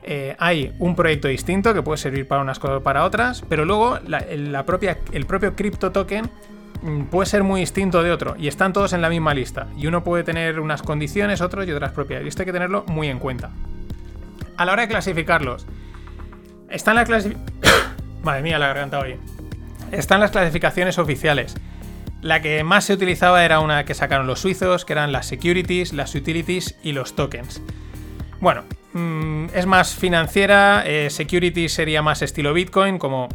[0.03, 3.65] Eh, hay un proyecto distinto que puede servir para unas cosas o para otras, pero
[3.65, 6.31] luego la, propia, el propio cripto token
[6.83, 9.69] mm, puede ser muy distinto de otro y están todos en la misma lista.
[9.77, 12.27] Y uno puede tener unas condiciones, otros y otras propiedades.
[12.27, 13.51] Y esto hay que tenerlo muy en cuenta
[14.57, 15.67] a la hora de clasificarlos,
[16.69, 17.05] están la
[18.23, 19.17] Madre mía, la garganta hoy.
[19.93, 21.55] Están las clasificaciones oficiales.
[22.23, 25.93] La que más se utilizaba era una que sacaron los suizos, que eran las securities,
[25.93, 27.63] las utilities y los tokens.
[28.41, 28.65] Bueno,
[28.95, 33.29] mm, es más financiera, eh, securities sería más estilo Bitcoin, como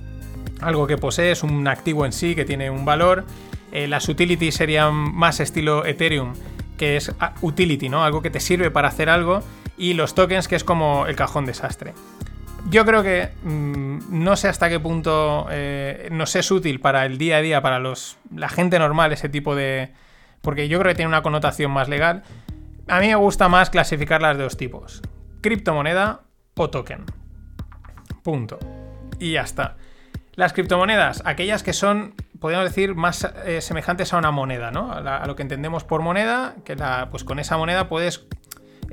[0.60, 3.26] algo que posees, un activo en sí que tiene un valor.
[3.72, 6.34] Eh, las utilities serían más estilo Ethereum,
[6.78, 8.04] que es ah, utility, ¿no?
[8.04, 9.42] Algo que te sirve para hacer algo.
[9.78, 11.94] Y los tokens, que es como el cajón desastre.
[12.70, 17.18] Yo creo que mm, no sé hasta qué punto eh, nos es útil para el
[17.18, 19.94] día a día, para los, la gente normal, ese tipo de...
[20.42, 22.24] Porque yo creo que tiene una connotación más legal.
[22.88, 25.02] A mí me gusta más clasificarlas de dos tipos.
[25.42, 26.22] Criptomoneda
[26.56, 27.06] o token.
[28.24, 28.60] Punto.
[29.20, 29.78] Y ya está.
[30.36, 34.92] Las criptomonedas, aquellas que son, podríamos decir, más eh, semejantes a una moneda, ¿no?
[34.92, 38.28] A, lo que entendemos por moneda, que la, pues con esa moneda puedes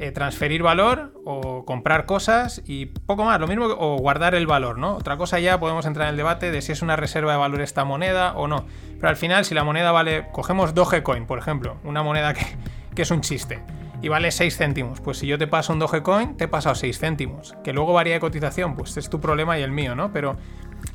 [0.01, 4.79] eh, transferir valor o comprar cosas y poco más, lo mismo, o guardar el valor,
[4.79, 4.95] ¿no?
[4.95, 7.61] Otra cosa ya podemos entrar en el debate de si es una reserva de valor
[7.61, 8.65] esta moneda o no.
[8.95, 12.47] Pero al final, si la moneda vale, cogemos Dogecoin, por ejemplo, una moneda que,
[12.95, 13.61] que es un chiste
[14.01, 15.01] y vale 6 céntimos.
[15.01, 17.57] Pues si yo te paso un Dogecoin, te he pasado 6 céntimos.
[17.65, 20.13] Que luego varía de cotización, pues es tu problema y el mío, ¿no?
[20.13, 20.37] Pero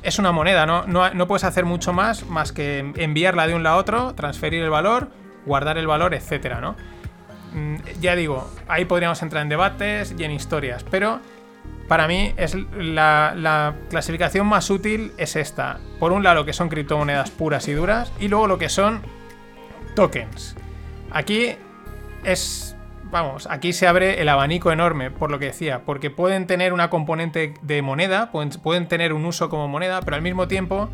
[0.02, 0.86] es una moneda, ¿no?
[0.86, 4.62] No, no puedes hacer mucho más más que enviarla de un lado a otro, transferir
[4.62, 5.10] el valor,
[5.44, 6.74] guardar el valor, etcétera, ¿no?
[7.54, 11.20] Mm, ya digo, ahí podríamos entrar en debates y en historias, pero
[11.88, 15.78] para mí es la, clasificación más útil es esta.
[16.00, 19.02] Por un lado, lo que son criptomonedas puras y duras, y luego lo que son
[19.94, 20.56] tokens.
[21.10, 21.54] Aquí
[22.24, 22.76] es.
[23.10, 26.90] Vamos, aquí se abre el abanico enorme, por lo que decía, porque pueden tener una
[26.90, 30.88] componente de moneda, pueden, tener un uso como moneda, pero al mismo tiempo,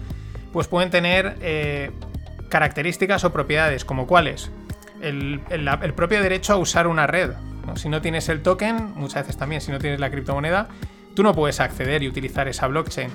[0.52, 1.92] pues pueden tener eh,
[2.50, 4.50] características o propiedades, como cuáles
[5.00, 7.32] el, propio derecho a usar una red.
[7.76, 10.68] Si no tienes el token, muchas veces también, si no tienes la criptomoneda,
[11.14, 13.10] tú no puedes acceder y utilizar esa blockchain.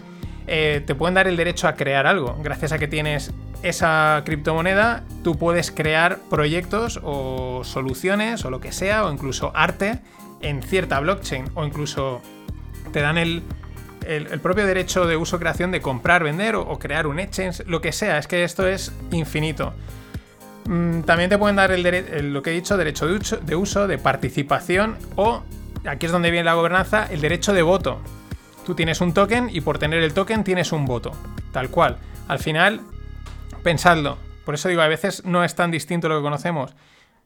[0.47, 2.37] Eh, te pueden dar el derecho a crear algo.
[2.41, 8.71] Gracias a que tienes esa criptomoneda, tú puedes crear proyectos o soluciones o lo que
[8.71, 9.99] sea, o incluso arte
[10.41, 12.21] en cierta blockchain, o incluso
[12.91, 13.41] te dan el,
[14.43, 17.91] propio derecho de uso creación de comprar, vender o, o crear un exchange, lo que
[17.91, 18.19] sea.
[18.19, 19.73] Es que esto es infinito.
[20.67, 24.97] Mm, también te pueden dar el, lo que he dicho, derecho de uso, de participación
[25.15, 25.43] o,
[25.85, 28.01] aquí es donde viene la gobernanza, el derecho de voto.
[28.65, 31.11] Tú tienes un token y por tener el token tienes un voto.
[31.51, 31.97] Tal cual.
[32.27, 32.81] Al final,
[33.63, 34.17] pensadlo.
[34.43, 36.73] Por eso digo, a veces no es tan distinto lo que conocemos.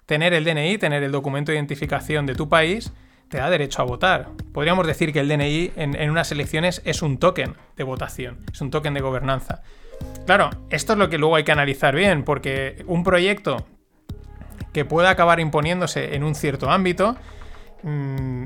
[0.06, 2.92] Tener el DNI, tener el documento de identificación de tu país,
[3.30, 4.30] te da derecho a votar.
[4.54, 8.72] Podríamos decir que el DNI en unas elecciones es un token de votación, es un
[8.72, 9.62] token de gobernanza.
[10.26, 13.66] Claro, esto es lo que luego hay que analizar bien, porque un proyecto
[14.74, 17.16] que pueda acabar imponiéndose en un cierto ámbito,
[17.84, 18.44] mm,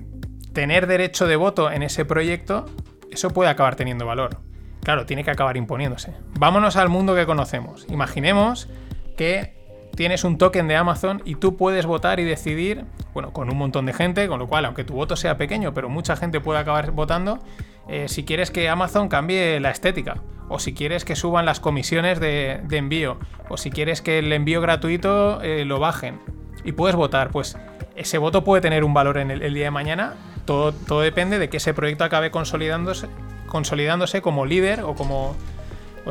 [0.54, 2.66] tener derecho de voto en ese proyecto,
[3.12, 4.39] eso puede acabar teniendo valor.
[4.82, 6.13] Claro, tiene que acabar imponiéndose.
[6.39, 7.86] Vámonos al mundo que conocemos.
[7.89, 8.70] Imaginemos
[9.18, 9.54] que
[9.96, 13.86] tienes un token de Amazon y tú puedes votar y decidir, bueno, con un montón
[13.86, 16.92] de gente, con lo cual, aunque tu voto sea pequeño, pero mucha gente puede acabar
[16.92, 17.39] votando,
[17.88, 20.17] eh, si quieres que Amazon cambie la estética,
[20.50, 23.17] o si quieres que suban las comisiones de, envío,
[23.50, 26.19] o si quieres que el envío gratuito eh, lo bajen,
[26.63, 27.58] y puedes votar, pues
[27.96, 30.13] ese voto puede tener un valor en el, día de mañana,
[30.46, 33.08] todo, todo, depende de que ese proyecto acabe consolidándose,
[33.48, 35.36] consolidándose como líder o como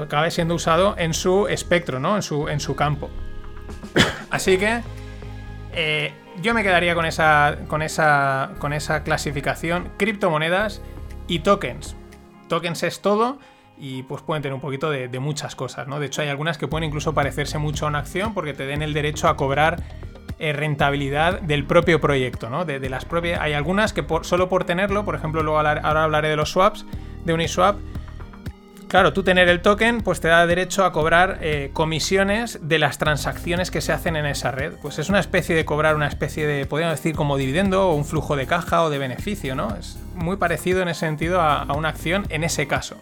[0.01, 2.17] acabe siendo usado en su espectro, ¿no?
[2.17, 3.11] en, su, en su campo.
[4.31, 4.81] Así que
[5.73, 9.91] eh, yo me quedaría con esa, con, esa, con esa clasificación.
[9.97, 10.81] Criptomonedas
[11.33, 11.97] y tokens.
[12.49, 13.39] Tokens es todo
[13.79, 15.99] y pues pueden tener un poquito de, muchas cosas, ¿no?
[15.99, 18.83] De hecho hay algunas que pueden incluso parecerse mucho a una acción porque te den
[18.83, 19.83] el derecho a cobrar
[20.39, 22.67] eh, rentabilidad del propio proyecto, ¿no?
[22.67, 23.41] De, las propias...
[23.41, 26.85] Hay algunas que solo por tenerlo, por ejemplo, luego ahora hablaré de los swaps,
[27.25, 27.79] de Uniswap,
[28.93, 32.99] Claro, tú tener el token, pues te da derecho a cobrar eh, comisiones de las
[32.99, 34.75] transacciones que se hacen en esa red.
[34.83, 38.05] Pues es una especie de cobrar una especie de, podríamos decir, como dividendo o un
[38.05, 39.75] flujo de caja o de beneficio, ¿no?
[39.77, 42.99] Es muy parecido en ese sentido a, a una acción en ese caso.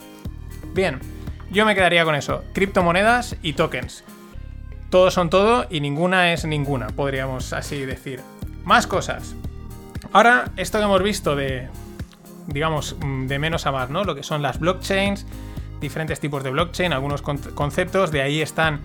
[0.74, 1.00] Bien,
[1.50, 2.44] yo me quedaría con eso.
[2.52, 4.04] Criptomonedas y tokens.
[4.90, 8.20] Todos son todo y ninguna es ninguna, podríamos así decir.
[8.62, 9.34] Más cosas.
[10.12, 11.68] Ahora, esto que hemos visto de,
[12.46, 12.94] digamos,
[13.26, 14.04] de menos a más, ¿no?
[14.04, 15.26] Lo que son las blockchains,
[15.80, 18.80] diferentes tipos de blockchain, algunos conceptos, de ahí están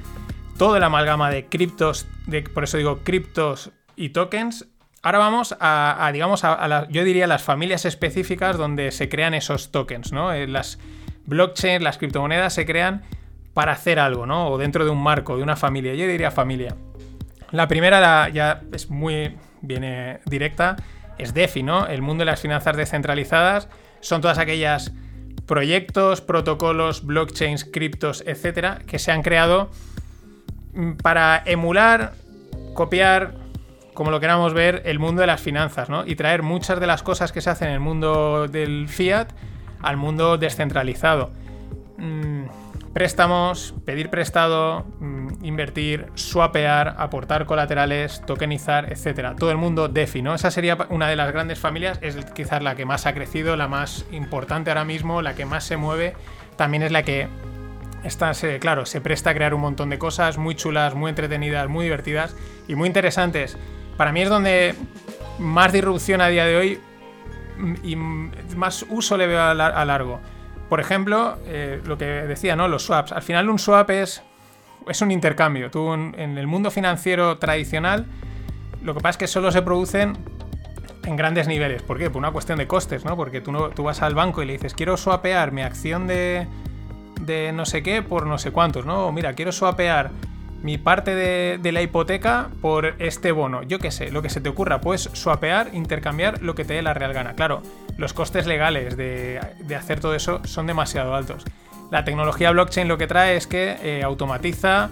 [0.58, 4.68] toda la amalgama de criptos, de, por eso digo criptos y tokens.
[5.02, 10.12] Ahora vamos a, digamos, a, yo diría las familias específicas donde se crean esos tokens,
[10.12, 10.34] ¿no?
[10.34, 10.80] Eh, las
[11.26, 13.04] blockchains, las criptomonedas se crean
[13.54, 14.48] para hacer algo, ¿no?
[14.48, 15.94] O dentro de un marco, de una familia.
[15.94, 16.76] Yo diría familia.
[17.52, 20.76] La primera ya es muy, viene directa,
[21.18, 21.88] es DeFi, ¿no?
[21.88, 23.70] El mundo de las finanzas descentralizadas
[24.02, 24.92] son todas aquellas
[25.46, 29.70] proyectos, protocolos, blockchains, criptos, etcétera, que se han creado
[30.74, 32.14] mm, para emular,
[32.74, 33.36] copiar,
[33.94, 36.06] como lo queramos ver, el mundo de las finanzas, ¿no?
[36.06, 39.30] Y traer muchas de las cosas que se hacen en el mundo del fiat
[39.82, 41.32] al mundo descentralizado.
[41.98, 42.46] Mm,
[42.96, 49.36] préstamos, pedir prestado, mm, invertir, swapear, aportar colaterales, tokenizar, etcétera.
[49.36, 50.34] Todo el mundo DeFi, ¿no?
[50.34, 53.68] Esa sería una de las grandes familias, es quizás la que más ha crecido, la
[53.68, 56.14] más importante ahora mismo, la que más se mueve,
[56.56, 57.28] también es la que
[58.06, 58.32] está,
[58.62, 62.34] claro, se presta a crear un montón de cosas muy chulas, muy entretenidas, muy divertidas
[62.66, 63.58] y muy interesantes.
[63.98, 64.74] Para mí es donde
[65.38, 66.80] más disrupción a día de hoy
[67.58, 70.22] mm, y más uso le veo a largo.
[70.70, 72.68] Por ejemplo, eh, lo que decía, ¿no?
[72.68, 73.12] Los swaps.
[73.12, 74.24] Al final un swap es,
[74.88, 75.70] es un intercambio.
[75.70, 78.06] Tú en, el mundo financiero tradicional,
[78.84, 80.18] lo que pasa es que solo se producen
[81.04, 81.84] en grandes niveles.
[81.84, 82.10] ¿Por qué?
[82.10, 83.16] Por una cuestión de costes, ¿no?
[83.16, 86.48] Porque tú, no, tú vas al banco y le dices, quiero swapear mi acción de,
[87.22, 89.08] de no sé qué por no sé cuántos, ¿no?
[89.08, 90.12] O mira, quiero swapear
[90.66, 93.62] mi parte de, la hipoteca por este bono.
[93.62, 96.82] Yo qué sé, lo que se te ocurra, puedes swapear, intercambiar lo que te dé
[96.82, 97.34] la real gana.
[97.34, 97.62] Claro,
[97.98, 99.40] los costes legales de,
[99.78, 101.46] hacer todo eso son demasiado altos.
[101.92, 104.90] La tecnología blockchain lo que trae es que eh, automatiza,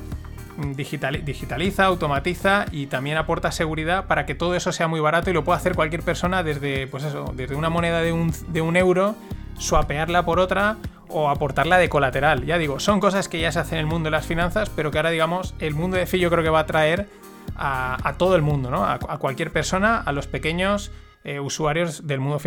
[0.57, 5.33] mm, digitaliza, automatiza y también aporta seguridad para que todo eso sea muy barato y
[5.33, 9.15] lo pueda hacer cualquier persona desde, pues eso, desde una moneda de un, euro,
[9.57, 10.77] swapearla por otra
[11.13, 12.45] o aportarla de colateral.
[12.45, 14.91] Ya digo, son cosas que ya se hacen en el mundo de las finanzas, pero
[14.91, 17.08] que ahora, digamos, el mundo de FI yo creo que va a traer
[17.56, 18.86] a, todo el mundo, ¿no?
[18.86, 20.91] A, cualquier persona, a los pequeños
[21.23, 22.39] eh, usuarios del mundo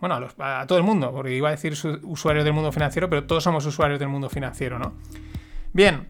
[0.00, 3.44] bueno, a, todo el mundo, porque iba a decir usuarios del mundo financiero, pero todos
[3.44, 4.94] somos usuarios del mundo financiero, ¿no?
[5.72, 6.08] Bien.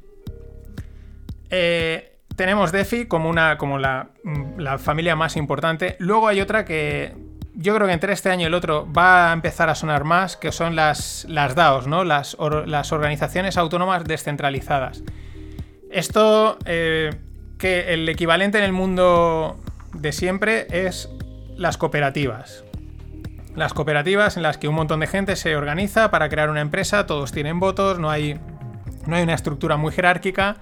[1.51, 4.11] Eh, tenemos DeFi como, una, como la,
[4.57, 5.96] la familia más importante.
[5.99, 7.14] Luego hay otra que
[7.55, 10.37] yo creo que entre este año y el otro va a empezar a sonar más,
[10.37, 12.05] que son las, las DAOs, ¿no?
[12.05, 12.37] Las,
[12.67, 15.03] las organizaciones autónomas descentralizadas.
[15.91, 17.11] Esto, eh,
[17.59, 19.57] que el equivalente en el mundo
[19.93, 21.11] de siempre es
[21.57, 22.65] las cooperativas.
[23.57, 27.07] Las cooperativas en las que un montón de gente se organiza para crear una empresa,
[27.07, 28.39] todos tienen votos, no hay,
[29.07, 30.57] no hay una estructura muy jerárquica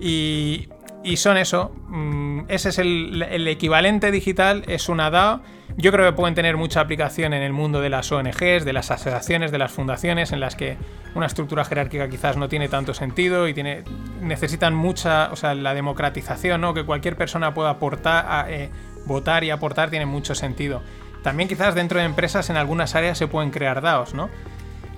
[0.00, 0.68] y,
[1.06, 1.72] y son eso.
[1.88, 5.40] Mm, ese es el, equivalente digital, es una DAO
[5.78, 8.90] yo creo que pueden tener mucha aplicación en el mundo de las ONGs, de las
[8.90, 10.78] asociaciones, de las fundaciones, en las que
[11.14, 13.82] una estructura jerárquica quizás no tiene tanto sentido y tiene,
[14.22, 16.72] necesitan mucha, o sea, la democratización, ¿no?
[16.72, 18.70] Que cualquier persona pueda aportar, eh,
[19.04, 20.82] votar y aportar tiene mucho sentido.
[21.22, 24.30] También quizás dentro de empresas en algunas áreas se pueden crear DAOs, ¿no?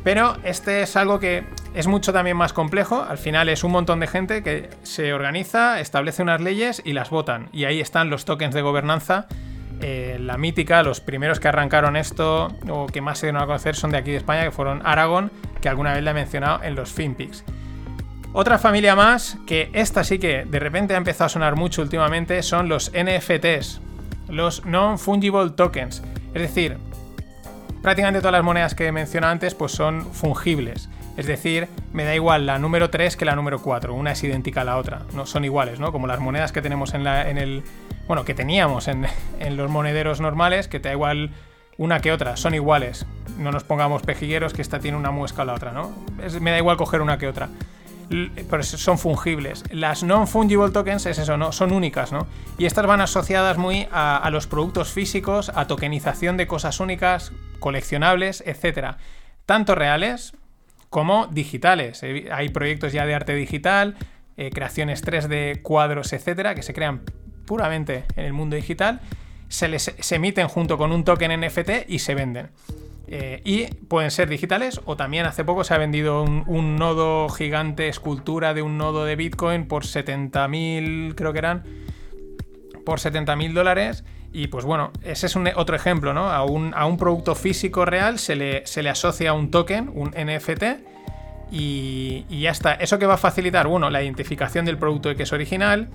[0.04, 3.02] Pero este es algo que es mucho también más complejo.
[3.02, 7.10] Al final es un montón de gente que se organiza, establece unas leyes y las
[7.10, 7.48] votan.
[7.52, 9.26] Y ahí están los tokens de gobernanza
[9.80, 13.76] eh, la mítica, los primeros que arrancaron esto o que más se dieron a conocer
[13.76, 15.30] son de aquí de España, que fueron Aragon,
[15.60, 17.44] que alguna vez le he mencionado en los FinPix.
[18.32, 22.42] Otra familia más, que esta sí que de repente ha empezado a sonar mucho últimamente,
[22.42, 23.80] son los NFTs,
[24.28, 26.02] los Non-Fungible Tokens.
[26.34, 26.76] Es decir,
[27.82, 30.88] prácticamente todas las monedas que he mencionado antes pues son fungibles.
[31.18, 33.92] Es decir, me da igual la número 3 que la número 4.
[33.92, 35.02] Una es idéntica a la otra.
[35.14, 35.90] No son iguales, ¿no?
[35.90, 37.64] Como las monedas que tenemos en, la, en el,
[38.06, 39.04] bueno, que teníamos en,
[39.56, 41.30] los monederos normales, que te da igual
[41.76, 43.04] una que otra, son iguales.
[43.36, 45.92] No nos pongamos pejigueros que esta tiene una muesca o la otra, ¿no?
[46.40, 47.48] me da igual coger una que otra.
[48.08, 49.64] Pero son fungibles.
[49.72, 51.50] Las non-fungible tokens es eso, ¿no?
[51.50, 52.28] Son únicas, ¿no?
[52.58, 58.42] Y estas van asociadas muy a los productos físicos, a tokenización de cosas únicas, coleccionables,
[58.46, 58.96] etc.
[59.46, 60.34] Tanto reales
[60.90, 62.02] como digitales.
[62.30, 63.96] Hay proyectos ya de arte digital,
[64.36, 67.02] eh, creaciones 3D, cuadros, etcétera, que se crean
[67.44, 69.00] puramente en el mundo digital,
[69.48, 72.50] se, les, emiten junto con un token NFT y se venden.
[73.10, 77.88] Eh, y pueden ser digitales o también hace poco se ha vendido un, nodo gigante,
[77.88, 81.64] escultura de un nodo de Bitcoin por 70.000, creo que eran,
[82.84, 84.04] por 70.000 dólares.
[84.32, 86.30] Y pues bueno, ese es un, otro ejemplo, ¿no?
[86.30, 90.10] A un, a un producto físico real se le, se le, asocia un token, un
[90.10, 90.64] NFT,
[91.50, 92.74] y, y, ya está.
[92.74, 93.66] ¿Eso que va a facilitar?
[93.66, 95.88] Bueno, la identificación del producto de que es original,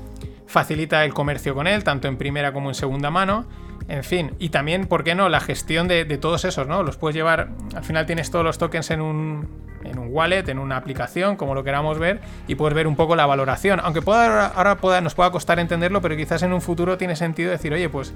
[0.48, 3.46] facilita el comercio con él, tanto en primera como en segunda mano.
[3.88, 5.30] En fin, y también, ¿por qué no?
[5.30, 6.84] La gestión de, todos esos, ¿no?
[6.84, 9.48] Los puedes llevar, al final tienes todos los tokens en un,
[9.84, 13.16] en un wallet, en una aplicación, como lo queramos ver, y puedes ver un poco
[13.16, 13.80] la valoración.
[13.84, 17.74] Aunque pueda, ahora nos pueda costar entenderlo, pero quizás en un futuro tiene sentido decir,
[17.74, 18.14] oye, pues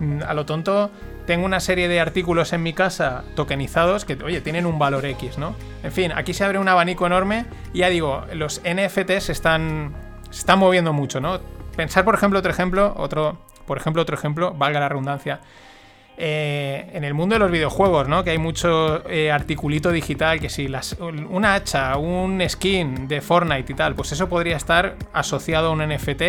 [0.00, 0.90] mm, a lo tonto
[1.26, 5.38] tengo una serie de artículos en mi casa tokenizados que, oye, tienen un valor X,
[5.38, 5.54] ¿no?
[5.82, 9.94] En fin, aquí se abre un abanico enorme y ya digo, los NFTs están,
[10.30, 11.40] se están moviendo mucho, ¿no?
[11.76, 15.40] Pensar, por ejemplo, otro ejemplo, otro, por ejemplo, otro ejemplo, valga la redundancia.
[16.22, 18.22] Eh, en el mundo de los videojuegos, ¿no?
[18.22, 20.70] Que hay mucho eh, articulito digital, que si
[21.30, 25.78] una hacha, un skin de Fortnite y tal, pues eso podría estar asociado a un
[25.78, 26.20] NFT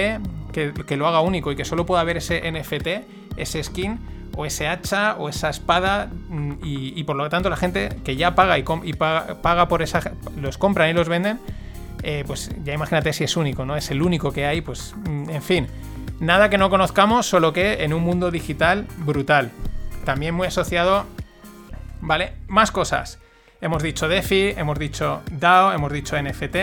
[0.54, 4.00] que, que lo haga único y que solo pueda haber ese NFT, ese skin
[4.38, 8.34] o ese hacha o esa espada mm, y, por lo tanto la gente que ya
[8.34, 11.38] paga y, paga, por esa los compran y los venden
[12.02, 15.30] eh, pues ya imagínate si es único no es el único que hay pues mm,
[15.30, 15.68] en fin.
[16.22, 19.52] Nada que no conozcamos solo que en un mundo digital brutal
[20.04, 21.06] también muy asociado
[22.02, 23.20] vale más cosas
[23.62, 26.58] hemos dicho DeFi hemos dicho DAO hemos dicho NFT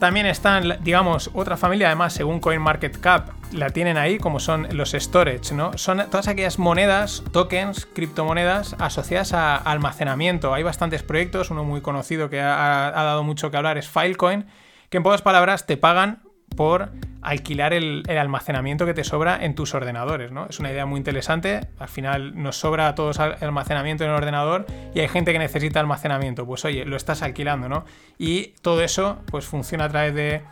[0.00, 5.54] también están, digamos, otra familia, además, según CoinMarketCap, la tienen ahí, como son los storage,
[5.54, 5.76] ¿no?
[5.76, 10.54] Son todas aquellas monedas, tokens, criptomonedas asociadas a almacenamiento.
[10.54, 14.46] Hay bastantes proyectos, uno muy conocido que ha, ha dado mucho que hablar es Filecoin,
[14.88, 16.22] que en pocas palabras te pagan
[16.56, 16.90] por
[17.22, 20.46] alquilar el, almacenamiento que te sobra en tus ordenadores, ¿no?
[20.48, 21.60] Es una idea muy interesante.
[21.78, 25.80] Al final nos sobra a todos almacenamiento en el ordenador y hay gente que necesita
[25.80, 26.46] almacenamiento.
[26.46, 27.84] Pues oye, lo estás alquilando, ¿no?
[28.18, 30.42] Y todo eso pues funciona a través de,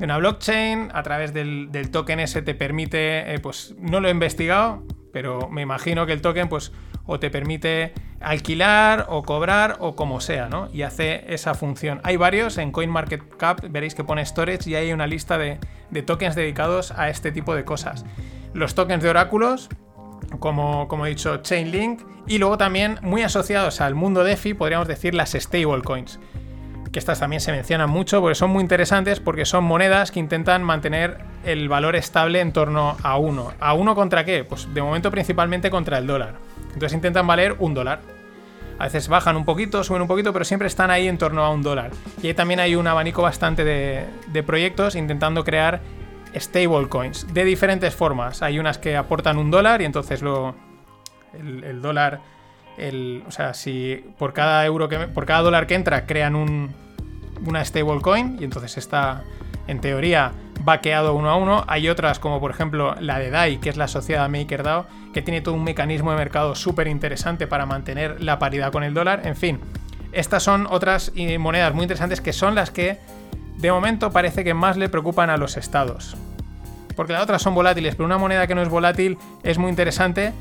[0.00, 4.82] una blockchain, a través del, token ese te permite, eh, pues no lo he investigado,
[5.12, 6.72] pero me imagino que el token pues
[7.08, 10.68] o te permite alquilar o cobrar o como sea, ¿no?
[10.72, 12.00] Y hace esa función.
[12.04, 15.58] Hay varios, en CoinMarketCap veréis que pone storage y hay una lista de,
[16.06, 18.04] tokens dedicados a este tipo de cosas.
[18.52, 19.70] Los tokens de oráculos,
[20.38, 25.14] como, como he dicho, Chainlink, y luego también muy asociados al mundo DeFi, podríamos decir
[25.14, 26.20] las stablecoins
[26.92, 30.62] que estas también se mencionan mucho porque son muy interesantes porque son monedas que intentan
[30.62, 33.52] mantener el valor estable en torno a uno.
[33.60, 34.42] ¿A uno contra qué?
[34.44, 36.47] Pues de momento principalmente contra el dólar.
[36.78, 38.02] Entonces intentan valer un dólar.
[38.78, 41.50] A veces bajan un poquito, suben un poquito, pero siempre están ahí en torno a
[41.50, 41.90] un dólar.
[42.22, 45.80] Y ahí también hay un abanico bastante de, proyectos intentando crear
[46.36, 48.42] stablecoins de diferentes formas.
[48.42, 50.54] Hay unas que aportan un dólar y entonces lo,
[51.32, 52.20] el, dólar,
[52.76, 56.72] el, o sea, si por cada euro que por cada dólar que entra crean un,
[57.44, 59.24] una stablecoin y entonces está
[59.66, 60.30] en teoría
[60.68, 61.64] vaqueado uno a uno.
[61.66, 65.40] Hay otras, como por ejemplo la de DAI, que es la asociada MakerDAO, que tiene
[65.40, 69.22] todo un mecanismo de mercado súper interesante para mantener la paridad con el dólar.
[69.24, 69.60] En fin,
[70.12, 72.98] estas son otras eh, monedas muy interesantes que son las que
[73.56, 76.16] de momento parece que más le preocupan a los estados.
[76.94, 80.34] Porque las otras son volátiles, pero una moneda que no es volátil es muy interesante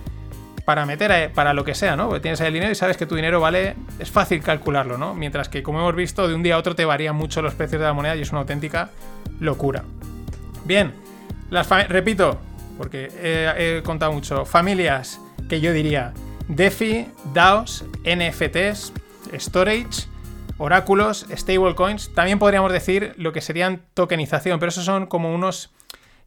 [0.66, 2.08] para meter para lo que sea, ¿no?
[2.08, 5.14] Porque tienes ahí el dinero y sabes que tu dinero vale, es fácil calcularlo, ¿no?
[5.14, 7.80] Mientras que, como hemos visto, de un día a otro te varían mucho los precios
[7.80, 8.90] de la moneda y es una auténtica
[9.40, 9.86] locura.
[10.68, 10.94] Bien,
[11.50, 12.38] las repito,
[12.78, 16.14] porque he, contado mucho, familias que yo diría
[16.50, 18.94] DeFi, DAOs, NFTs,
[19.34, 20.08] Storage,
[20.58, 25.72] oráculos, stablecoins, también podríamos decir lo que serían tokenización, pero esos son como unos...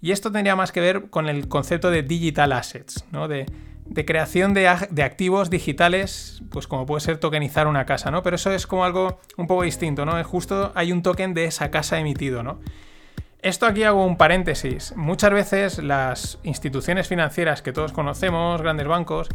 [0.01, 3.28] Y esto tendría más que ver con el concepto de digital assets, ¿no?
[3.28, 3.45] De
[3.91, 8.22] de creación de, activos digitales, pues como puede ser tokenizar una casa, ¿no?
[8.22, 10.22] Pero eso es como algo un poco distinto, ¿no?
[10.22, 12.61] Justo hay un token de esa casa emitido, ¿no?
[13.43, 14.95] Esto aquí hago un paréntesis.
[14.97, 19.28] Muchas veces las instituciones financieras que todos conocemos, grandes bancos,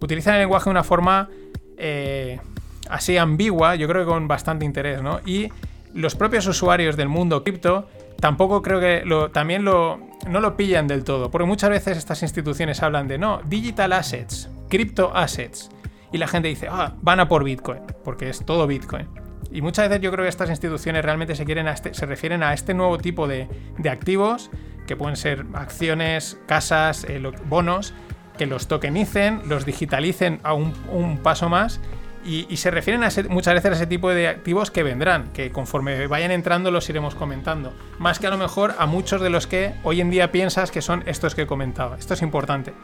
[0.00, 1.28] utilizan el lenguaje de una forma
[1.76, 2.40] eh,
[2.88, 5.20] así ambigua, yo creo que con bastante interés, ¿no?
[5.26, 5.50] Y
[5.92, 7.88] los propios usuarios del mundo cripto
[8.18, 12.82] tampoco creo que también lo, no lo pillan del todo, porque muchas veces estas instituciones
[12.82, 15.70] hablan de no, digital assets, crypto assets,
[16.12, 19.08] y la gente dice, ah, van a por Bitcoin, porque es todo Bitcoin.
[19.52, 22.52] Y muchas veces yo creo que estas instituciones realmente se, quieren este, se refieren a
[22.52, 23.48] este nuevo tipo de,
[23.90, 24.50] activos,
[24.86, 27.94] que pueden ser acciones, casas, eh, bonos,
[28.38, 31.80] que los tokenicen, los digitalicen a un, un paso más
[32.24, 36.06] y, se refieren a muchas veces a ese tipo de activos que vendrán, que conforme
[36.06, 37.72] vayan entrando los iremos comentando.
[37.98, 40.82] Más que a lo mejor a muchos de los que hoy en día piensas que
[40.82, 41.94] son estos que he comentado.
[41.94, 42.74] Esto es importante.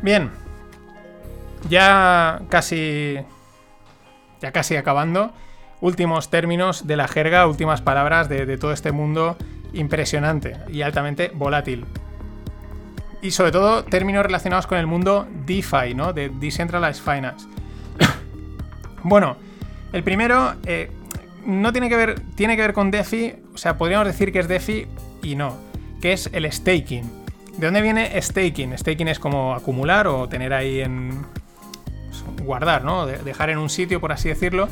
[0.00, 0.30] Bien,
[1.68, 3.18] ya casi.
[4.40, 5.32] Ya casi acabando.
[5.80, 9.36] Últimos términos de la jerga, últimas palabras de, todo este mundo
[9.72, 11.84] impresionante y altamente volátil.
[13.22, 16.12] Y sobre todo términos relacionados con el mundo DeFi, ¿no?
[16.12, 17.46] De Decentralized Finance.
[19.04, 19.36] Bueno,
[19.92, 20.90] el primero eh,
[21.46, 24.48] no tiene que ver, tiene que ver con DeFi, o sea, podríamos decir que es
[24.48, 24.86] DeFi
[25.22, 25.56] y no,
[26.02, 27.04] que es el staking.
[27.56, 28.76] ¿De dónde viene staking?
[28.76, 31.24] Staking es como acumular o tener ahí en
[32.42, 33.06] guardar, ¿no?
[33.06, 34.68] dejar en un sitio, por así decirlo.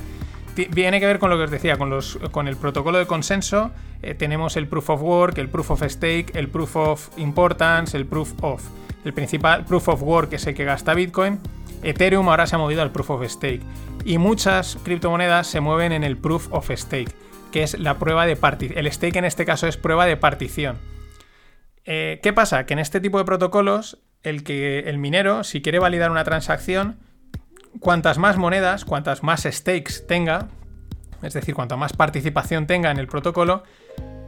[0.71, 3.71] Viene que ver con lo que os decía, con, los, con el protocolo de consenso.
[4.03, 8.07] Eh, tenemos el proof of work, el proof of stake, el proof of importance, el
[8.07, 8.63] proof of.
[9.05, 11.39] El principal proof of work es el que gasta Bitcoin.
[11.83, 13.61] Ethereum ahora se ha movido al proof of stake
[14.05, 17.13] y muchas criptomonedas se mueven en el proof of stake,
[17.53, 18.79] que es la prueba de partición.
[18.79, 20.79] El stake en este caso es prueba de partición.
[21.85, 22.67] Eh, ¿Qué pasa?
[22.67, 26.97] Que en este tipo de protocolos el que el minero, si quiere validar una transacción,
[27.81, 30.49] cuantas más monedas, cuantas más stakes tenga,
[31.23, 33.63] es decir, cuanto más participación tenga en el protocolo,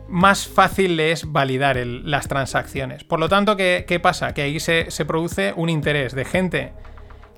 [0.09, 3.05] más fácil le es validar las transacciones.
[3.05, 4.33] Por lo tanto, ¿qué, pasa?
[4.33, 6.73] Que ahí se, produce un interés de gente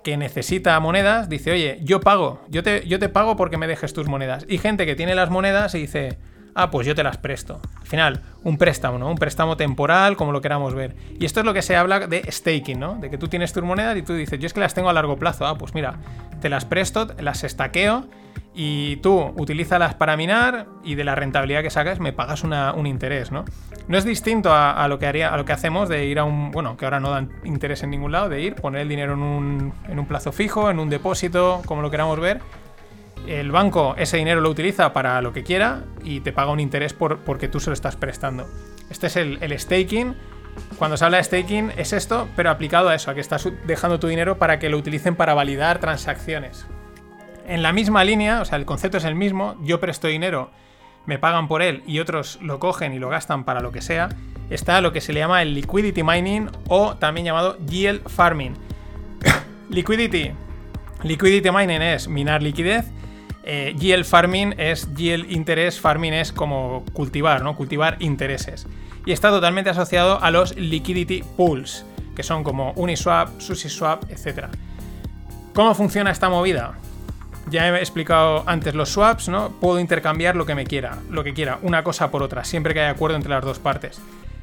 [0.05, 3.93] que necesita monedas, dice, oye, yo pago, yo te, yo te pago porque me dejes
[3.93, 4.47] tus monedas.
[4.49, 6.19] Y gente que tiene las monedas y dice,
[6.55, 7.61] ah, pues yo te las presto.
[7.81, 9.11] Al final, un préstamo, ¿no?
[9.11, 10.97] Un préstamo temporal, como lo queramos ver.
[11.19, 12.97] Y esto es lo que se habla de staking, ¿no?
[12.97, 14.93] De que tú tienes tus monedas y tú dices, yo es que las tengo a
[14.93, 15.47] largo plazo.
[15.47, 15.97] Ah, pues mira,
[16.41, 18.07] te las presto, las estaqueo
[18.55, 23.31] y tú utilízalas para minar y de la rentabilidad que sacas me pagas un interés,
[23.31, 23.45] ¿no?
[23.87, 26.51] No es distinto a, lo que haría, a lo que hacemos de ir a un,
[26.51, 29.23] bueno, que ahora no dan interés en ningún lado, de ir, poner el dinero en
[29.23, 32.41] un, en un plazo fijo, en un depósito, como lo queramos ver.
[33.27, 36.93] El banco ese dinero lo utiliza para lo que quiera y te paga un interés
[36.93, 38.49] por, porque tú se lo estás prestando.
[38.91, 40.17] Este es el, staking.
[40.79, 44.01] Cuando se habla de staking es esto, pero aplicado a eso, a que estás dejando
[44.01, 46.67] tu dinero para que lo utilicen para validar transacciones
[47.51, 50.53] en la misma línea, o sea, el concepto es el mismo, yo presto dinero,
[51.05, 54.09] me pagan por él y otros lo cogen y lo gastan para lo que sea,
[54.51, 58.55] está lo que se le llama el liquidity mining o también llamado yield farming.
[59.69, 60.31] liquidity.
[61.03, 62.87] Liquidity mining es minar liquidez.
[63.43, 67.57] Eh, farming es yield interés, farming es como cultivar, ¿no?
[67.57, 68.67] Cultivar intereses.
[69.07, 71.85] Y está totalmente asociado a los liquidity pools,
[72.15, 74.47] que son como Uniswap, SushiSwap, etc.
[75.55, 76.75] ¿Cómo funciona esta movida?
[77.51, 79.51] Ya he explicado antes los swaps, ¿no?
[79.61, 82.81] Puedo intercambiar lo que me quiera, lo que quiera, una cosa por otra, siempre que
[82.81, 84.01] haya acuerdo entre las dos partes.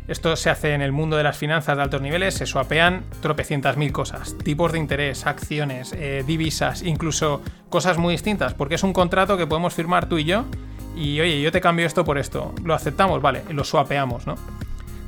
[0.07, 3.75] Esto se hace en el mundo de las finanzas de altos niveles, se swapean tropecientas
[3.75, 8.93] mil cosas, tipos de interés, acciones, eh, divisas, incluso cosas muy distintas, porque es un
[8.93, 10.45] contrato que podemos firmar tú y yo,
[10.95, 14.35] y oye, yo te cambio esto por esto, lo aceptamos, vale, lo swapeamos, ¿no?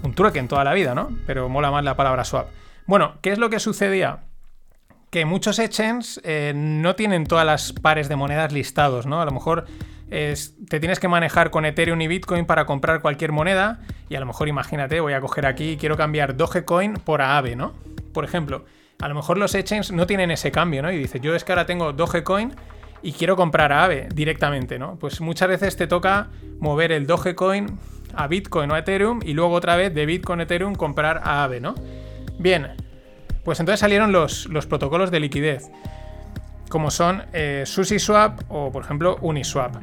[0.03, 1.09] Un trueque en toda la vida, ¿no?
[1.25, 2.47] Pero mola más la palabra swap.
[2.85, 4.19] Bueno, ¿qué es lo que sucedía?
[5.09, 9.21] que muchos exchanges eh, no tienen todas las pares de monedas listados, ¿no?
[9.21, 9.65] A lo mejor
[10.09, 13.79] te tienes que manejar con Ethereum y Bitcoin para comprar cualquier moneda
[14.09, 17.55] y a lo mejor imagínate, voy a coger aquí y quiero cambiar Dogecoin por Aave,
[17.55, 17.73] ¿no?
[18.11, 18.65] Por ejemplo,
[18.99, 20.91] a lo mejor los exchanges no tienen ese cambio, ¿no?
[20.91, 22.53] Y dices, yo es que ahora tengo Dogecoin
[23.03, 24.97] y quiero comprar Aave directamente, ¿no?
[24.97, 26.29] Pues muchas veces te toca
[26.59, 27.77] mover el Dogecoin
[28.15, 31.43] a Bitcoin o a Ethereum y luego otra vez de Bitcoin a Ethereum comprar a
[31.43, 31.75] Aave, ¿no?
[32.39, 32.69] Bien,
[33.43, 35.69] pues entonces salieron los, los protocolos de liquidez,
[36.69, 39.75] como son eh, SushiSwap o, por ejemplo, Uniswap.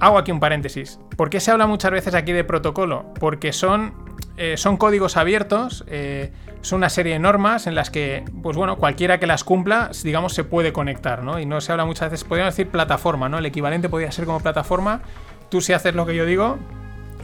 [0.00, 0.98] Hago aquí un paréntesis.
[1.16, 3.14] ¿Por qué se habla muchas veces aquí de protocolo?
[3.18, 3.94] Porque son,
[4.36, 8.76] eh, son códigos abiertos, eh, son una serie de normas en las que, pues bueno,
[8.76, 11.38] cualquiera que las cumpla, digamos, se puede conectar, ¿no?
[11.38, 13.38] Y no se habla muchas veces, podríamos decir plataforma, ¿no?
[13.38, 15.02] El equivalente podría ser como plataforma.
[15.48, 16.58] Tú si haces lo que yo digo,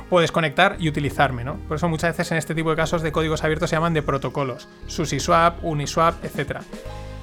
[0.09, 1.55] puedes conectar y utilizarme, ¿no?
[1.69, 4.03] Por eso muchas veces en este tipo de casos de códigos abiertos se llaman de
[4.03, 6.59] protocolos, SushiSwap, Uniswap, etc.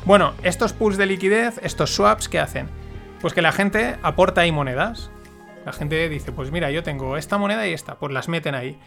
[0.07, 2.69] Bueno, estos pools de liquidez, estos swaps, ¿qué hacen?
[3.19, 5.11] Pues que la gente aporta ahí monedas.
[5.65, 8.79] La gente dice, pues mira, yo tengo esta moneda y esta, pues las meten ahí.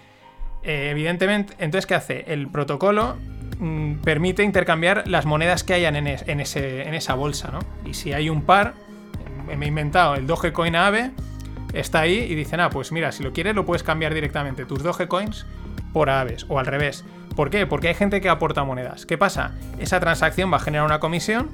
[0.62, 2.24] Eh, evidentemente, entonces, ¿qué hace?
[2.28, 3.18] El protocolo
[3.58, 7.58] mm, permite intercambiar las monedas que hayan en, ese, en esa bolsa, ¿no?
[7.84, 8.72] Y si hay un par,
[9.54, 11.10] me he inventado el Dogecoin AVE,
[11.74, 14.82] está ahí y dicen, ah, pues mira, si lo quieres lo puedes cambiar directamente tus
[14.82, 15.44] Dogecoins
[15.92, 17.04] por Aves o al revés.
[17.36, 17.66] ¿Por qué?
[17.66, 19.06] Porque hay gente que aporta monedas.
[19.06, 19.52] ¿Qué pasa?
[19.78, 21.50] Esa transacción va a generar una comisión,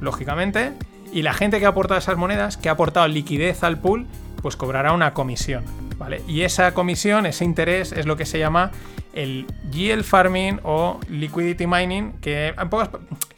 [0.00, 0.72] lógicamente,
[1.12, 4.06] y la gente que ha aportado esas monedas, que ha aportado liquidez al pool,
[4.42, 5.64] pues cobrará una comisión,
[5.98, 6.22] ¿vale?
[6.28, 8.70] Y esa comisión, ese interés, es lo que se llama
[9.12, 12.54] el yield farming o liquidity mining, que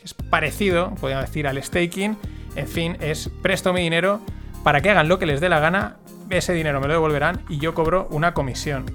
[0.04, 2.18] es parecido, podríamos decir, al staking.
[2.56, 4.20] En fin, es presto mi dinero
[4.62, 5.96] para que hagan lo que les dé la gana
[6.30, 8.86] ese dinero me lo devolverán y yo cobro una comisión.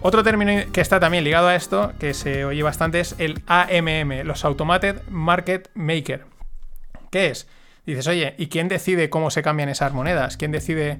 [0.00, 4.24] Otro término que está también ligado a esto, que se oye bastante, es el AMM,
[4.24, 6.24] los Automated Market Maker.
[7.10, 7.48] ¿Qué es?
[7.84, 10.36] Dices, oye, ¿y quién decide cómo se cambian esas monedas?
[10.36, 10.98] ¿Quién decide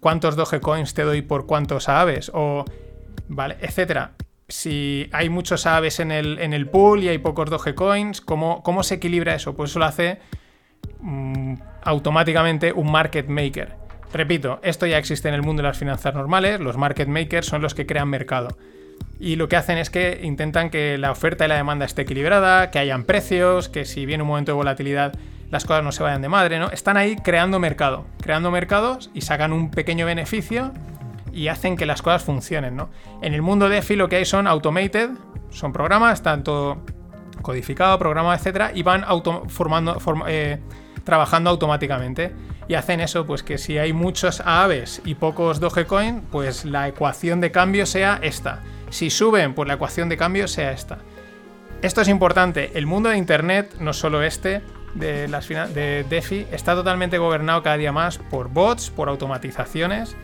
[0.00, 2.30] cuántos Dogecoins te doy por cuántos aves?
[2.34, 2.64] O,
[3.28, 4.12] vale, etcétera.
[4.48, 8.82] Si hay muchos aves en el, en el pool y hay pocos Dogecoins, ¿cómo, ¿cómo
[8.82, 9.54] se equilibra eso?
[9.54, 10.18] Pues eso lo hace
[11.00, 13.76] mm, automáticamente un market maker.
[14.12, 17.62] Repito, esto ya existe en el mundo de las finanzas normales, los market makers son
[17.62, 18.56] los que crean mercado.
[19.18, 22.70] Y lo que hacen es que intentan que la oferta y la demanda esté equilibrada,
[22.70, 25.12] que hayan precios, que si viene un momento de volatilidad
[25.50, 26.70] las cosas no se vayan de madre, ¿no?
[26.70, 30.72] Están ahí creando mercado, creando mercados y sacan un pequeño beneficio
[31.32, 32.88] y hacen que las cosas funcionen, ¿no?
[33.20, 35.10] En el mundo de EFI lo que hay son automated,
[35.50, 36.84] son programas, tanto
[37.42, 39.04] codificado, programado, etcétera, y van
[39.48, 39.98] formando,
[40.28, 40.60] eh,
[41.04, 42.32] trabajando automáticamente
[42.70, 47.40] y hacen eso, pues que si hay muchos aves y pocos Dogecoin, pues la ecuación
[47.40, 48.60] de cambio sea esta.
[48.90, 50.98] Si suben, pues la ecuación de cambio sea esta.
[51.82, 52.70] Esto es importante.
[52.78, 54.62] El mundo de Internet, no solo este,
[54.94, 60.14] de, las de DeFi, está totalmente gobernado cada día más por bots, por automatizaciones,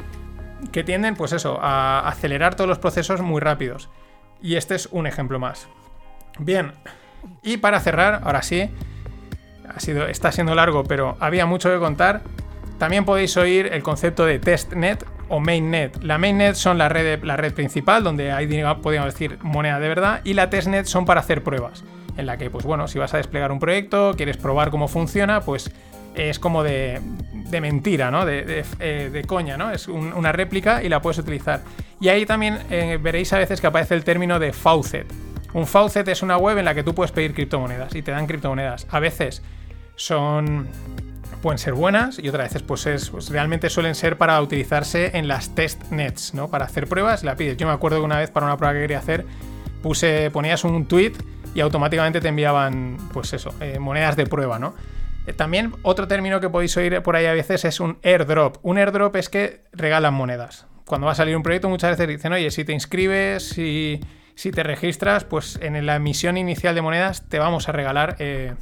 [0.70, 3.90] que tienden, pues eso, a acelerar todos los procesos muy rápidos.
[4.40, 5.66] Y este es un ejemplo más.
[6.38, 6.74] Bien,
[7.42, 8.70] y para cerrar, ahora sí,
[9.76, 12.22] ha sido, está siendo largo, pero había mucho que contar.
[12.78, 16.02] También podéis oír el concepto de testnet o mainnet.
[16.02, 18.46] La mainnet son la red, la red principal, donde hay,
[18.82, 21.84] podríamos decir, moneda de verdad, y la testnet son para hacer pruebas,
[22.16, 25.42] en la que, pues bueno, si vas a desplegar un proyecto, quieres probar cómo funciona,
[25.42, 25.70] pues
[26.14, 27.00] es como de,
[27.60, 28.24] mentira, ¿no?
[28.24, 29.70] De, eh, coña, ¿no?
[29.70, 31.60] Es una réplica y la puedes utilizar.
[32.00, 35.06] Y ahí también eh, veréis a veces que aparece el término de faucet.
[35.52, 38.26] Un faucet es una web en la que tú puedes pedir criptomonedas y te dan
[38.26, 38.86] criptomonedas.
[38.90, 39.42] A veces
[39.97, 40.68] son
[41.42, 45.28] pueden ser buenas y otras veces pues, es, pues realmente suelen ser para utilizarse en
[45.28, 46.49] las testnets, ¿no?
[46.49, 47.57] Para hacer pruebas, la pides.
[47.57, 49.26] Yo me acuerdo que una vez para una prueba que quería hacer
[49.82, 51.12] puse ponías un tweet
[51.55, 54.74] y automáticamente te enviaban pues eso, eh, monedas de prueba, ¿no?
[55.26, 58.59] Eh, también otro término que podéis oír por ahí a veces es un airdrop.
[58.62, 60.66] Un airdrop es que regalan monedas.
[60.84, 64.01] Cuando va a salir un proyecto muchas veces dicen, oye, si te inscribes, si,
[64.34, 68.55] si te registras, pues en la emisión inicial de monedas te vamos a regalar eh,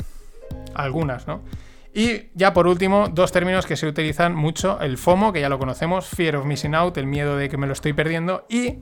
[0.74, 1.42] algunas, ¿no?
[1.94, 5.60] Y ya por último, dos términos que se utilizan mucho, el FOMO, que ya lo
[5.60, 8.80] conocemos, Fear of Missing Out, el miedo de que me lo estoy perdiendo, y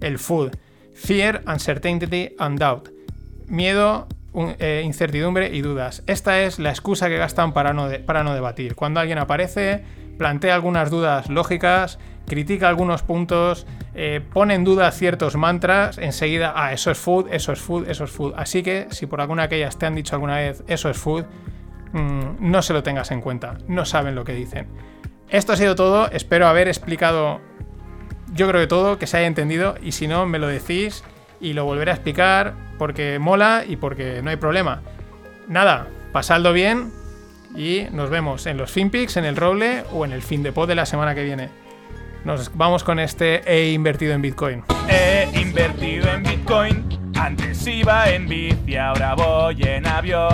[0.00, 0.50] el FUD,
[0.92, 2.88] Fear, Uncertainty and Doubt,
[3.46, 4.08] miedo,
[4.58, 6.02] eh, incertidumbre y dudas.
[6.08, 8.74] Esta es la excusa que gastan para no, para no debatir.
[8.74, 9.84] Cuando alguien aparece,
[10.18, 16.72] plantea algunas dudas lógicas, critica algunos puntos, eh, pone en duda ciertos mantras, enseguida, ah,
[16.72, 18.34] eso es food, eso es food, eso es food.
[18.36, 21.24] Así que si por alguna de aquellas te han dicho alguna vez, eso es food,
[21.96, 24.66] Mm, no se lo tengas en cuenta, no saben lo que dicen.
[25.30, 27.40] Esto ha sido todo, espero haber explicado,
[28.34, 31.04] yo creo que todo, que se haya entendido, y si no, me lo decís
[31.40, 34.82] y lo volveré a explicar porque mola y porque no hay problema.
[35.48, 36.92] Nada, pasadlo bien
[37.54, 40.68] y nos vemos en los FinPix, en el Roble o en el fin de pod
[40.68, 41.48] de la semana que viene.
[42.26, 44.64] Nos vamos con este he invertido en Bitcoin.
[44.88, 50.24] He invertido en Bitcoin antes iba en bici, ahora voy en avión.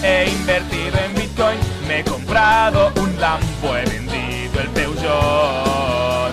[0.00, 6.32] He invertido en Bitcoin, me he comprado un Lambo, he vendido el Peugeot.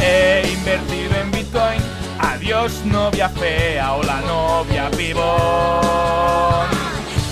[0.00, 1.82] He invertido en Bitcoin,
[2.18, 6.66] adiós novia fea o la novia pibón.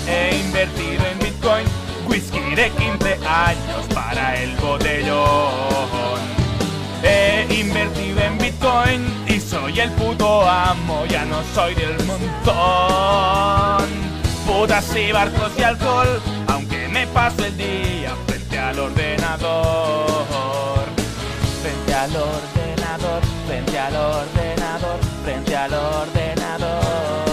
[0.07, 1.14] He invertido en
[2.15, 6.21] whisky de 15 años para el botellón.
[7.03, 13.85] He invertido en Bitcoin soy el puto amo, ya no soy del montón.
[14.47, 20.05] Putas y barcos y alcohol, aunque me paso el día frente al ordenador.
[21.61, 27.24] Frente al ordenador, frente al ordenador, frente al ordenador